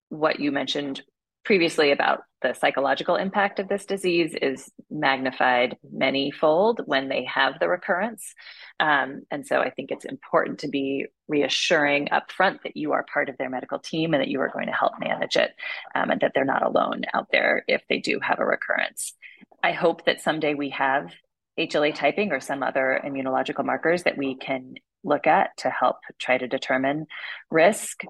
what 0.08 0.38
you 0.38 0.52
mentioned 0.52 1.02
previously 1.44 1.90
about 1.90 2.20
the 2.46 2.54
psychological 2.54 3.16
impact 3.16 3.58
of 3.58 3.68
this 3.68 3.84
disease 3.84 4.34
is 4.40 4.70
magnified 4.90 5.76
many 5.92 6.30
fold 6.30 6.80
when 6.86 7.08
they 7.08 7.24
have 7.24 7.58
the 7.58 7.68
recurrence. 7.68 8.34
Um, 8.78 9.22
and 9.30 9.46
so 9.46 9.60
I 9.60 9.70
think 9.70 9.90
it's 9.90 10.04
important 10.04 10.60
to 10.60 10.68
be 10.68 11.06
reassuring 11.28 12.08
upfront 12.08 12.62
that 12.62 12.76
you 12.76 12.92
are 12.92 13.04
part 13.12 13.28
of 13.28 13.36
their 13.36 13.50
medical 13.50 13.78
team 13.78 14.14
and 14.14 14.22
that 14.22 14.28
you 14.28 14.40
are 14.40 14.50
going 14.52 14.66
to 14.66 14.72
help 14.72 14.92
manage 15.00 15.36
it 15.36 15.52
um, 15.94 16.10
and 16.10 16.20
that 16.20 16.32
they're 16.34 16.44
not 16.44 16.64
alone 16.64 17.02
out 17.14 17.28
there 17.32 17.64
if 17.66 17.82
they 17.88 17.98
do 17.98 18.20
have 18.22 18.38
a 18.38 18.46
recurrence. 18.46 19.14
I 19.62 19.72
hope 19.72 20.04
that 20.04 20.20
someday 20.20 20.54
we 20.54 20.70
have 20.70 21.10
HLA 21.58 21.94
typing 21.94 22.30
or 22.30 22.40
some 22.40 22.62
other 22.62 23.00
immunological 23.04 23.64
markers 23.64 24.04
that 24.04 24.18
we 24.18 24.36
can 24.36 24.74
look 25.02 25.26
at 25.26 25.56
to 25.58 25.70
help 25.70 25.96
try 26.18 26.38
to 26.38 26.46
determine 26.46 27.06
risk. 27.50 28.02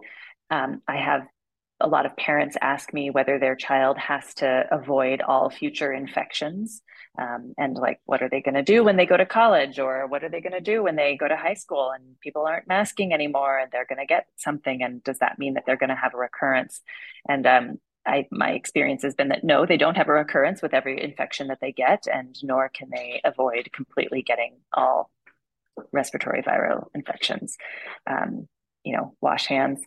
Um, 0.51 0.83
I 0.87 0.97
have 0.97 1.23
a 1.81 1.89
lot 1.89 2.07
of 2.07 2.17
parents 2.17 2.57
ask 2.61 2.93
me 2.93 3.11
whether 3.11 3.39
their 3.39 3.55
child 3.55 3.99
has 3.99 4.35
to 4.35 4.65
avoid 4.71 5.21
all 5.21 5.51
future 5.51 5.93
infections 5.93 6.83
um, 7.19 7.55
and 7.59 7.75
like 7.75 8.01
what 8.05 8.23
are 8.23 8.29
they 8.29 8.41
going 8.41 8.55
to 8.55 8.63
do 8.63 8.83
when 8.83 8.97
they 8.97 9.07
go 9.07 9.17
to 9.17 9.27
college 9.27 9.79
or 9.79 10.07
what 10.07 10.25
are 10.25 10.29
they 10.29 10.41
going 10.41 10.53
to 10.53 10.61
do 10.61 10.83
when 10.83 10.97
they 10.97 11.17
go 11.17 11.29
to 11.29 11.37
high 11.37 11.55
school 11.55 11.91
and 11.91 12.19
people 12.21 12.47
aren't 12.47 12.69
masking 12.69 13.13
anymore 13.13 13.59
and 13.59 13.71
they're 13.71 13.87
going 13.87 13.99
to 13.99 14.07
get 14.07 14.27
something 14.37 14.83
and 14.83 15.03
does 15.05 15.19
that 15.19 15.39
mean 15.39 15.55
that 15.55 15.65
they're 15.67 15.77
going 15.77 15.91
to 15.91 15.95
have 15.95 16.15
a 16.15 16.19
recurrence 16.19 16.81
and 17.29 17.47
um, 17.47 17.79
I, 18.07 18.27
my 18.31 18.53
experience 18.53 19.03
has 19.03 19.15
been 19.15 19.29
that 19.29 19.43
no, 19.43 19.67
they 19.67 19.77
don't 19.77 19.97
have 19.97 20.09
a 20.09 20.13
recurrence 20.13 20.63
with 20.63 20.73
every 20.73 21.03
infection 21.03 21.49
that 21.49 21.59
they 21.61 21.73
get, 21.73 22.07
and 22.07 22.37
nor 22.43 22.69
can 22.69 22.89
they 22.89 23.21
avoid 23.25 23.71
completely 23.73 24.23
getting 24.23 24.59
all 24.73 25.11
respiratory 25.93 26.43
viral 26.43 26.87
infections. 26.95 27.59
Um, 28.07 28.47
you 28.85 28.97
know, 28.97 29.17
wash 29.21 29.47
hands, 29.47 29.81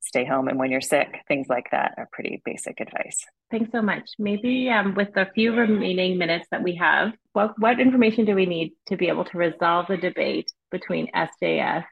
stay 0.00 0.24
home, 0.24 0.48
and 0.48 0.58
when 0.58 0.70
you're 0.70 0.80
sick, 0.80 1.20
things 1.28 1.46
like 1.48 1.66
that 1.70 1.94
are 1.96 2.08
pretty 2.12 2.42
basic 2.44 2.80
advice. 2.80 3.24
Thanks 3.50 3.70
so 3.72 3.82
much. 3.82 4.10
Maybe 4.18 4.68
um, 4.70 4.94
with 4.94 5.12
the 5.14 5.28
few 5.34 5.54
remaining 5.54 6.18
minutes 6.18 6.46
that 6.50 6.62
we 6.62 6.76
have, 6.76 7.12
what, 7.32 7.58
what 7.58 7.80
information 7.80 8.24
do 8.24 8.34
we 8.34 8.46
need 8.46 8.72
to 8.86 8.96
be 8.96 9.08
able 9.08 9.24
to 9.24 9.38
resolve 9.38 9.86
the 9.88 9.96
debate 9.96 10.50
between 10.70 11.10
SJS 11.12 11.84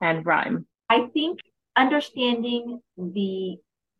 and 0.00 0.26
RIME? 0.26 0.66
I 0.88 1.06
think 1.12 1.40
understanding 1.76 2.80
the 2.96 3.56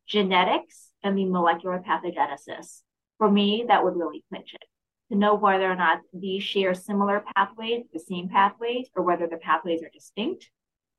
genetics 0.07 0.89
and 1.03 1.17
the 1.17 1.27
molecular 1.27 1.83
pathogenesis. 1.87 2.83
For 3.19 3.31
me, 3.31 3.65
that 3.69 3.85
would 3.85 3.97
really 3.97 4.25
clinch 4.31 4.55
it 4.55 4.65
to 5.11 5.19
know 5.19 5.35
whether 5.35 5.71
or 5.71 5.77
not 5.77 6.01
these 6.13 6.43
share 6.43 6.75
similar 6.75 7.25
pathways, 7.35 7.85
the 7.93 7.99
same 7.99 8.29
pathways, 8.29 8.89
or 8.95 9.03
whether 9.03 9.27
the 9.27 9.39
pathways 9.39 9.83
are 9.83 9.91
distinct. 9.93 10.51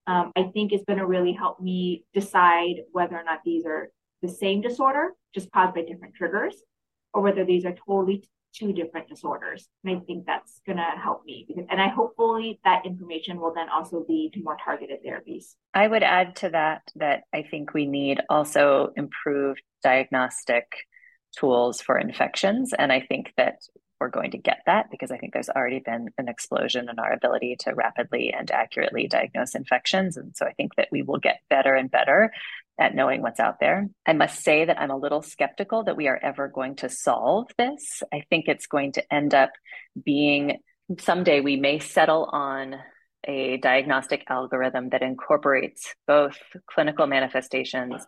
Um, 0.09 0.31
I 0.35 0.43
think 0.53 0.73
is 0.73 0.81
going 0.87 0.97
to 0.97 1.05
really 1.05 1.33
help 1.33 1.59
me 1.59 2.03
decide 2.15 2.77
whether 2.91 3.15
or 3.15 3.23
not 3.23 3.41
these 3.45 3.63
are 3.65 3.91
the 4.23 4.27
same 4.27 4.59
disorder, 4.59 5.09
just 5.35 5.51
caused 5.51 5.75
by 5.75 5.83
different 5.83 6.15
triggers, 6.15 6.55
or 7.13 7.21
whether 7.21 7.45
these 7.45 7.63
are 7.63 7.75
totally 7.85 8.27
two 8.51 8.73
different 8.73 9.07
disorders. 9.07 9.67
And 9.83 9.95
I 9.95 9.99
think 9.99 10.25
that's 10.25 10.61
going 10.65 10.77
to 10.77 10.83
help 10.83 11.25
me 11.25 11.45
because, 11.47 11.65
and 11.69 11.79
I 11.79 11.89
hopefully 11.89 12.59
that 12.63 12.87
information 12.87 13.39
will 13.39 13.53
then 13.53 13.69
also 13.69 14.03
lead 14.09 14.33
to 14.33 14.41
more 14.41 14.57
targeted 14.65 14.99
therapies. 15.05 15.53
I 15.75 15.87
would 15.87 16.01
add 16.01 16.35
to 16.37 16.49
that 16.49 16.81
that 16.95 17.25
I 17.31 17.43
think 17.43 17.75
we 17.75 17.85
need 17.85 18.19
also 18.29 18.91
improved 18.95 19.61
diagnostic 19.83 20.65
tools 21.37 21.81
for 21.81 21.99
infections. 21.99 22.73
And 22.73 22.91
I 22.91 23.01
think 23.01 23.31
that 23.37 23.59
we're 23.99 24.09
going 24.09 24.31
to 24.31 24.37
get 24.37 24.59
that 24.65 24.89
because 24.89 25.11
I 25.11 25.17
think 25.17 25.33
there's 25.33 25.49
already 25.49 25.79
been 25.79 26.09
an 26.17 26.29
explosion 26.29 26.87
in 26.89 26.99
our 26.99 27.11
ability 27.11 27.57
to 27.61 27.73
rapidly 27.73 28.33
and 28.37 28.49
accurately 28.49 29.07
diagnose 29.07 29.55
infections. 29.55 30.17
And 30.17 30.35
so 30.35 30.45
I 30.45 30.53
think 30.53 30.75
that 30.75 30.89
we 30.91 31.01
will 31.01 31.19
get 31.19 31.41
better 31.49 31.73
and 31.75 31.91
better 31.91 32.31
at 32.79 32.95
knowing 32.95 33.21
what's 33.21 33.39
out 33.39 33.59
there. 33.59 33.89
I 34.05 34.13
must 34.13 34.41
say 34.43 34.65
that 34.65 34.79
I'm 34.79 34.91
a 34.91 34.97
little 34.97 35.21
skeptical 35.21 35.83
that 35.83 35.97
we 35.97 36.07
are 36.07 36.19
ever 36.21 36.47
going 36.47 36.77
to 36.77 36.89
solve 36.89 37.47
this. 37.57 38.01
I 38.13 38.23
think 38.29 38.47
it's 38.47 38.67
going 38.67 38.93
to 38.93 39.13
end 39.13 39.33
up 39.33 39.51
being 40.01 40.59
someday 40.97 41.39
we 41.41 41.57
may 41.57 41.79
settle 41.79 42.29
on 42.31 42.75
a 43.25 43.57
diagnostic 43.57 44.23
algorithm 44.29 44.89
that 44.89 45.01
incorporates 45.01 45.93
both 46.07 46.37
clinical 46.67 47.05
manifestations 47.05 48.05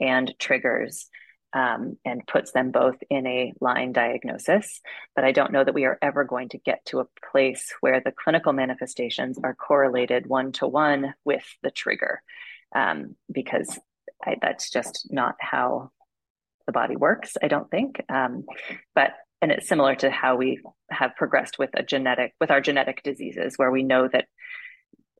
and 0.00 0.34
triggers 0.38 1.08
um, 1.52 1.96
and 2.04 2.26
puts 2.26 2.52
them 2.52 2.70
both 2.70 2.96
in 3.08 3.26
a 3.26 3.52
line 3.60 3.92
diagnosis. 3.92 4.80
But 5.14 5.24
I 5.24 5.32
don't 5.32 5.52
know 5.52 5.64
that 5.64 5.74
we 5.74 5.84
are 5.84 5.98
ever 6.02 6.24
going 6.24 6.50
to 6.50 6.58
get 6.58 6.84
to 6.86 7.00
a 7.00 7.06
place 7.32 7.72
where 7.80 8.00
the 8.00 8.12
clinical 8.12 8.52
manifestations 8.52 9.38
are 9.42 9.54
correlated 9.54 10.26
one 10.26 10.52
to 10.52 10.66
one 10.66 11.14
with 11.24 11.44
the 11.62 11.70
trigger, 11.70 12.22
um, 12.74 13.16
because 13.32 13.78
I, 14.24 14.36
that's 14.40 14.70
just 14.70 15.08
not 15.10 15.36
how 15.40 15.90
the 16.66 16.72
body 16.72 16.96
works, 16.96 17.36
I 17.42 17.48
don't 17.48 17.70
think. 17.70 18.02
Um, 18.08 18.44
but 18.94 19.12
and 19.40 19.52
it's 19.52 19.68
similar 19.68 19.94
to 19.94 20.10
how 20.10 20.36
we 20.36 20.60
have 20.90 21.14
progressed 21.16 21.58
with 21.58 21.70
a 21.74 21.82
genetic 21.82 22.34
with 22.40 22.50
our 22.50 22.60
genetic 22.60 23.02
diseases, 23.02 23.54
where 23.56 23.70
we 23.70 23.82
know 23.82 24.08
that 24.08 24.26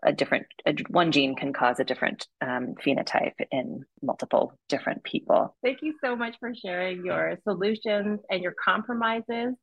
a 0.02 0.12
different 0.12 0.46
a, 0.66 0.74
one 0.88 1.12
gene 1.12 1.34
can 1.34 1.52
cause 1.52 1.80
a 1.80 1.84
different 1.84 2.26
um, 2.40 2.74
phenotype 2.84 3.34
in 3.50 3.84
multiple 4.02 4.58
different 4.68 5.02
people. 5.04 5.56
Thank 5.62 5.82
you 5.82 5.94
so 6.02 6.16
much 6.16 6.36
for 6.40 6.52
sharing 6.54 7.04
your 7.04 7.38
solutions 7.44 8.20
and 8.30 8.42
your 8.42 8.54
compromises 8.64 9.54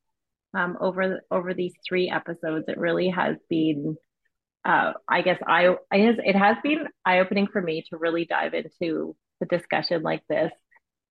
um, 0.54 0.78
over 0.80 1.21
over 1.32 1.54
these 1.54 1.74
three 1.88 2.10
episodes. 2.10 2.65
It 2.67 2.78
really 2.78 3.10
has 3.10 3.38
been, 3.50 3.95
uh, 4.63 4.93
I 5.08 5.21
guess, 5.21 5.39
I 5.45 5.76
it 5.91 6.36
has 6.36 6.58
been 6.63 6.88
eye 7.06 7.19
opening 7.19 7.48
for 7.48 7.62
me 7.62 7.84
to 7.89 7.98
really 7.98 8.26
dive 8.26 8.54
into 8.54 9.15
the 9.39 9.45
discussion 9.45 10.02
like 10.02 10.24
this 10.30 10.52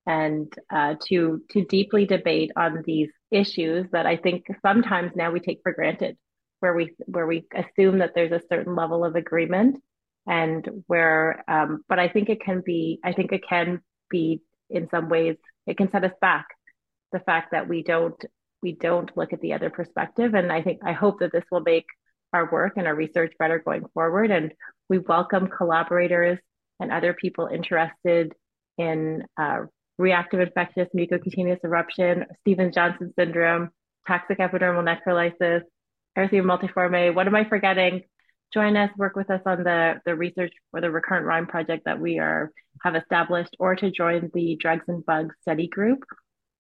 and 0.06 0.52
uh, 0.72 0.94
to 1.08 1.42
to 1.50 1.64
deeply 1.64 2.06
debate 2.06 2.52
on 2.56 2.82
these 2.86 3.10
issues 3.30 3.86
that 3.92 4.06
I 4.06 4.16
think 4.16 4.46
sometimes 4.62 5.12
now 5.14 5.30
we 5.30 5.40
take 5.40 5.60
for 5.62 5.72
granted 5.72 6.16
where 6.64 6.74
we 6.74 6.94
where 7.04 7.26
we 7.26 7.46
assume 7.54 7.98
that 7.98 8.12
there's 8.14 8.32
a 8.32 8.40
certain 8.50 8.74
level 8.74 9.04
of 9.04 9.16
agreement 9.16 9.76
and 10.26 10.66
where 10.86 11.44
um, 11.46 11.84
but 11.90 11.98
i 11.98 12.08
think 12.08 12.30
it 12.30 12.40
can 12.40 12.62
be 12.64 12.98
i 13.04 13.12
think 13.12 13.32
it 13.32 13.42
can 13.46 13.82
be 14.08 14.40
in 14.70 14.88
some 14.90 15.10
ways 15.10 15.36
it 15.66 15.76
can 15.76 15.90
set 15.90 16.04
us 16.04 16.16
back 16.22 16.46
the 17.12 17.20
fact 17.20 17.52
that 17.52 17.68
we 17.68 17.82
don't 17.82 18.24
we 18.62 18.72
don't 18.72 19.14
look 19.14 19.34
at 19.34 19.40
the 19.42 19.52
other 19.52 19.70
perspective. 19.70 20.34
And 20.34 20.50
i 20.50 20.62
think 20.62 20.80
i 20.84 20.92
hope 20.92 21.20
that 21.20 21.32
this 21.32 21.44
will 21.50 21.60
make 21.60 21.86
our 22.32 22.50
work 22.50 22.72
and 22.76 22.86
our 22.86 22.94
research 22.94 23.32
better 23.38 23.60
going 23.64 23.84
forward. 23.94 24.30
And 24.32 24.52
we 24.88 24.98
welcome 24.98 25.46
collaborators 25.46 26.38
and 26.80 26.90
other 26.90 27.14
people 27.14 27.46
interested 27.46 28.32
in 28.76 29.22
uh, 29.40 29.60
reactive 29.98 30.40
infectious 30.40 30.88
mucocutaneous 30.96 31.62
eruption 31.62 32.24
stevens-johnson 32.40 33.12
syndrome 33.16 33.70
toxic 34.08 34.38
epidermal 34.38 34.82
necrolysis 34.82 35.62
erythema 36.16 36.58
multiforme. 36.58 37.14
What 37.14 37.26
am 37.26 37.34
I 37.34 37.44
forgetting? 37.44 38.02
Join 38.52 38.76
us, 38.76 38.90
work 38.96 39.16
with 39.16 39.30
us 39.30 39.40
on 39.46 39.64
the, 39.64 40.00
the 40.06 40.14
research 40.14 40.52
for 40.70 40.80
the 40.80 40.90
recurrent 40.90 41.26
RIME 41.26 41.46
project 41.46 41.84
that 41.86 42.00
we 42.00 42.18
are 42.18 42.52
have 42.82 42.94
established, 42.94 43.56
or 43.58 43.74
to 43.76 43.90
join 43.90 44.30
the 44.34 44.56
drugs 44.60 44.84
and 44.88 45.04
bugs 45.04 45.34
study 45.42 45.68
group, 45.68 46.04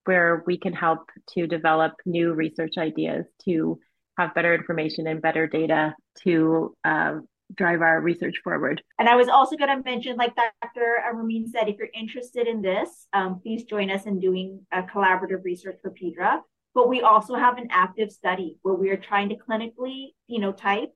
where 0.04 0.42
we 0.46 0.58
can 0.58 0.72
help 0.72 1.08
to 1.30 1.46
develop 1.46 1.92
new 2.04 2.32
research 2.32 2.74
ideas 2.78 3.26
to 3.44 3.78
have 4.18 4.34
better 4.34 4.54
information 4.54 5.06
and 5.06 5.22
better 5.22 5.46
data 5.46 5.94
to 6.22 6.74
uh, 6.84 7.18
drive 7.54 7.82
our 7.82 8.00
research 8.00 8.36
forward. 8.42 8.82
And 8.98 9.08
I 9.08 9.16
was 9.16 9.28
also 9.28 9.56
going 9.56 9.76
to 9.76 9.82
mention, 9.82 10.16
like 10.16 10.34
Dr. 10.34 10.96
Ramien 11.14 11.48
said, 11.48 11.68
if 11.68 11.76
you're 11.78 11.88
interested 11.94 12.46
in 12.46 12.62
this, 12.62 13.06
um, 13.12 13.40
please 13.40 13.64
join 13.64 13.90
us 13.90 14.06
in 14.06 14.20
doing 14.20 14.66
a 14.72 14.82
collaborative 14.82 15.44
research 15.44 15.78
for 15.82 15.90
PEDRA. 15.90 16.40
But 16.74 16.88
we 16.88 17.02
also 17.02 17.34
have 17.34 17.58
an 17.58 17.68
active 17.70 18.10
study 18.10 18.58
where 18.62 18.74
we 18.74 18.90
are 18.90 18.96
trying 18.96 19.28
to 19.28 19.36
clinically 19.36 20.08
phenotype 20.30 20.88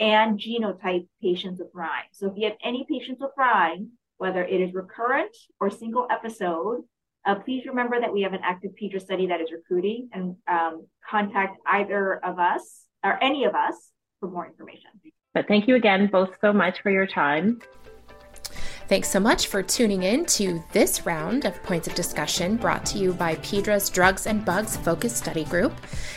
and 0.00 0.38
genotype 0.38 1.06
patients 1.22 1.60
with 1.60 1.68
RIME. 1.74 2.06
So 2.12 2.26
if 2.26 2.32
you 2.36 2.48
have 2.48 2.56
any 2.64 2.84
patients 2.88 3.20
with 3.20 3.30
RIME, 3.36 3.90
whether 4.16 4.44
it 4.44 4.60
is 4.60 4.74
recurrent 4.74 5.36
or 5.60 5.70
single 5.70 6.06
episode, 6.10 6.82
uh, 7.26 7.34
please 7.36 7.66
remember 7.66 8.00
that 8.00 8.12
we 8.12 8.22
have 8.22 8.32
an 8.32 8.40
active 8.42 8.72
PEDRA 8.80 9.00
study 9.00 9.26
that 9.26 9.40
is 9.40 9.52
recruiting 9.52 10.08
and 10.12 10.36
um, 10.48 10.86
contact 11.08 11.58
either 11.66 12.24
of 12.24 12.38
us 12.38 12.86
or 13.04 13.22
any 13.22 13.44
of 13.44 13.54
us 13.54 13.74
for 14.18 14.30
more 14.30 14.46
information. 14.46 14.90
But 15.34 15.46
thank 15.46 15.68
you 15.68 15.76
again 15.76 16.08
both 16.10 16.30
so 16.40 16.52
much 16.52 16.82
for 16.82 16.90
your 16.90 17.06
time. 17.06 17.60
Thanks 18.90 19.08
so 19.08 19.20
much 19.20 19.46
for 19.46 19.62
tuning 19.62 20.02
in 20.02 20.24
to 20.24 20.60
this 20.72 21.06
round 21.06 21.44
of 21.44 21.62
Points 21.62 21.86
of 21.86 21.94
Discussion 21.94 22.56
brought 22.56 22.84
to 22.86 22.98
you 22.98 23.12
by 23.12 23.36
PEDRA's 23.36 23.88
Drugs 23.88 24.26
and 24.26 24.44
Bugs 24.44 24.76
Focus 24.78 25.16
Study 25.16 25.44
Group. 25.44 25.72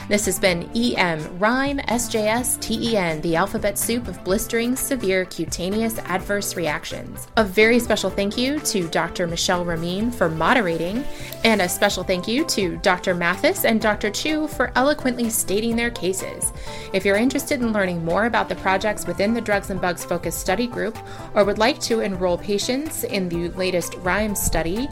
This 0.10 0.26
has 0.26 0.40
been 0.40 0.68
EM, 0.76 1.38
RIME, 1.38 1.78
SJS, 1.78 2.60
TEN, 2.60 3.22
the 3.22 3.36
alphabet 3.36 3.78
soup 3.78 4.08
of 4.08 4.24
blistering, 4.24 4.76
severe 4.76 5.24
cutaneous 5.26 6.00
adverse 6.00 6.56
reactions. 6.56 7.28
A 7.38 7.44
very 7.44 7.78
special 7.78 8.10
thank 8.10 8.40
you 8.40 8.60
to 8.62 8.88
Dr. 8.88 9.28
Michele 9.28 9.64
Ramien 9.64 10.12
for 10.12 10.28
moderating, 10.28 11.06
and 11.44 11.62
a 11.62 11.70
special 11.70 12.04
thank 12.04 12.28
you 12.28 12.44
to 12.46 12.78
Dr. 12.78 13.14
Mathes 13.14 13.66
and 13.66 13.82
Dr. 13.82 14.10
Chiu 14.10 14.48
for 14.48 14.72
eloquently 14.74 15.30
stating 15.30 15.76
their 15.76 15.92
cases. 15.92 16.52
If 16.92 17.06
you're 17.06 17.18
interested 17.18 17.62
in 17.62 17.72
learning 17.72 18.04
more 18.04 18.26
about 18.26 18.50
the 18.50 18.56
projects 18.56 19.06
within 19.06 19.36
the 19.36 19.42
Drugs 19.42 19.70
and 19.70 19.80
Bugs 19.80 20.04
Focus 20.04 20.36
Study 20.36 20.66
Group, 20.66 20.98
or 21.36 21.46
would 21.46 21.60
like 21.60 21.80
to 21.82 22.00
enroll 22.00 22.36
patients 22.36 22.63
patients 22.64 23.04
in 23.04 23.28
the 23.28 23.50
latest 23.58 23.96
RIME 23.96 24.36
study, 24.36 24.88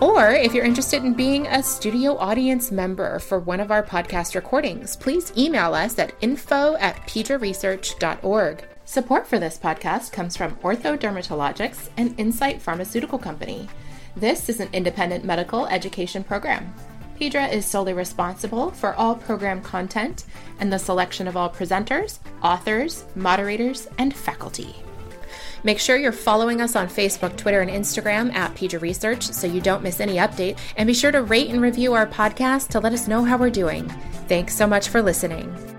or 0.00 0.32
if 0.32 0.52
you're 0.52 0.64
interested 0.64 1.04
in 1.04 1.14
being 1.14 1.46
a 1.46 1.62
studio 1.62 2.18
audience 2.18 2.72
member 2.72 3.20
for 3.20 3.38
one 3.38 3.60
of 3.60 3.70
our 3.70 3.84
podcast 3.84 4.34
recordings, 4.34 4.96
please 4.96 5.32
email 5.38 5.74
us 5.74 5.96
at 6.00 6.12
info 6.20 6.74
at 6.78 6.96
pedraresearch.org. 7.06 8.64
Support 8.84 9.28
for 9.28 9.38
this 9.38 9.56
podcast 9.56 10.10
comes 10.10 10.36
from 10.36 10.56
OrthoDermatologics 10.56 11.88
and 11.96 12.18
Incyte 12.18 12.60
Pharmaceutical 12.60 13.20
Company. 13.20 13.68
This 14.16 14.48
is 14.48 14.58
an 14.58 14.70
independent 14.72 15.24
medical 15.24 15.68
education 15.68 16.24
program. 16.24 16.74
PEDRA 17.20 17.52
is 17.52 17.64
solely 17.64 17.92
responsible 17.92 18.72
for 18.72 18.92
all 18.94 19.14
program 19.14 19.62
content 19.62 20.24
and 20.58 20.72
the 20.72 20.80
selection 20.80 21.28
of 21.28 21.36
all 21.36 21.48
presenters, 21.48 22.18
authors, 22.42 23.04
moderators, 23.14 23.86
and 23.98 24.12
faculty. 24.12 24.83
Make 25.64 25.80
sure 25.80 25.96
you're 25.96 26.12
following 26.12 26.60
us 26.60 26.76
on 26.76 26.88
Facebook, 26.88 27.36
Twitter, 27.36 27.60
and 27.60 27.70
Instagram 27.70 28.32
at 28.34 28.54
PEDRA 28.54 28.80
Research 28.80 29.24
so 29.24 29.46
you 29.46 29.60
don't 29.60 29.82
miss 29.82 29.98
any 29.98 30.16
update. 30.16 30.58
And 30.76 30.86
be 30.86 30.94
sure 30.94 31.10
to 31.10 31.22
rate 31.22 31.50
and 31.50 31.60
review 31.60 31.94
our 31.94 32.06
podcast 32.06 32.68
to 32.68 32.80
let 32.80 32.92
us 32.92 33.08
know 33.08 33.24
how 33.24 33.38
we're 33.38 33.50
doing. 33.50 33.88
Thanks 34.28 34.54
so 34.54 34.66
much 34.66 34.88
for 34.90 35.02
listening. 35.02 35.73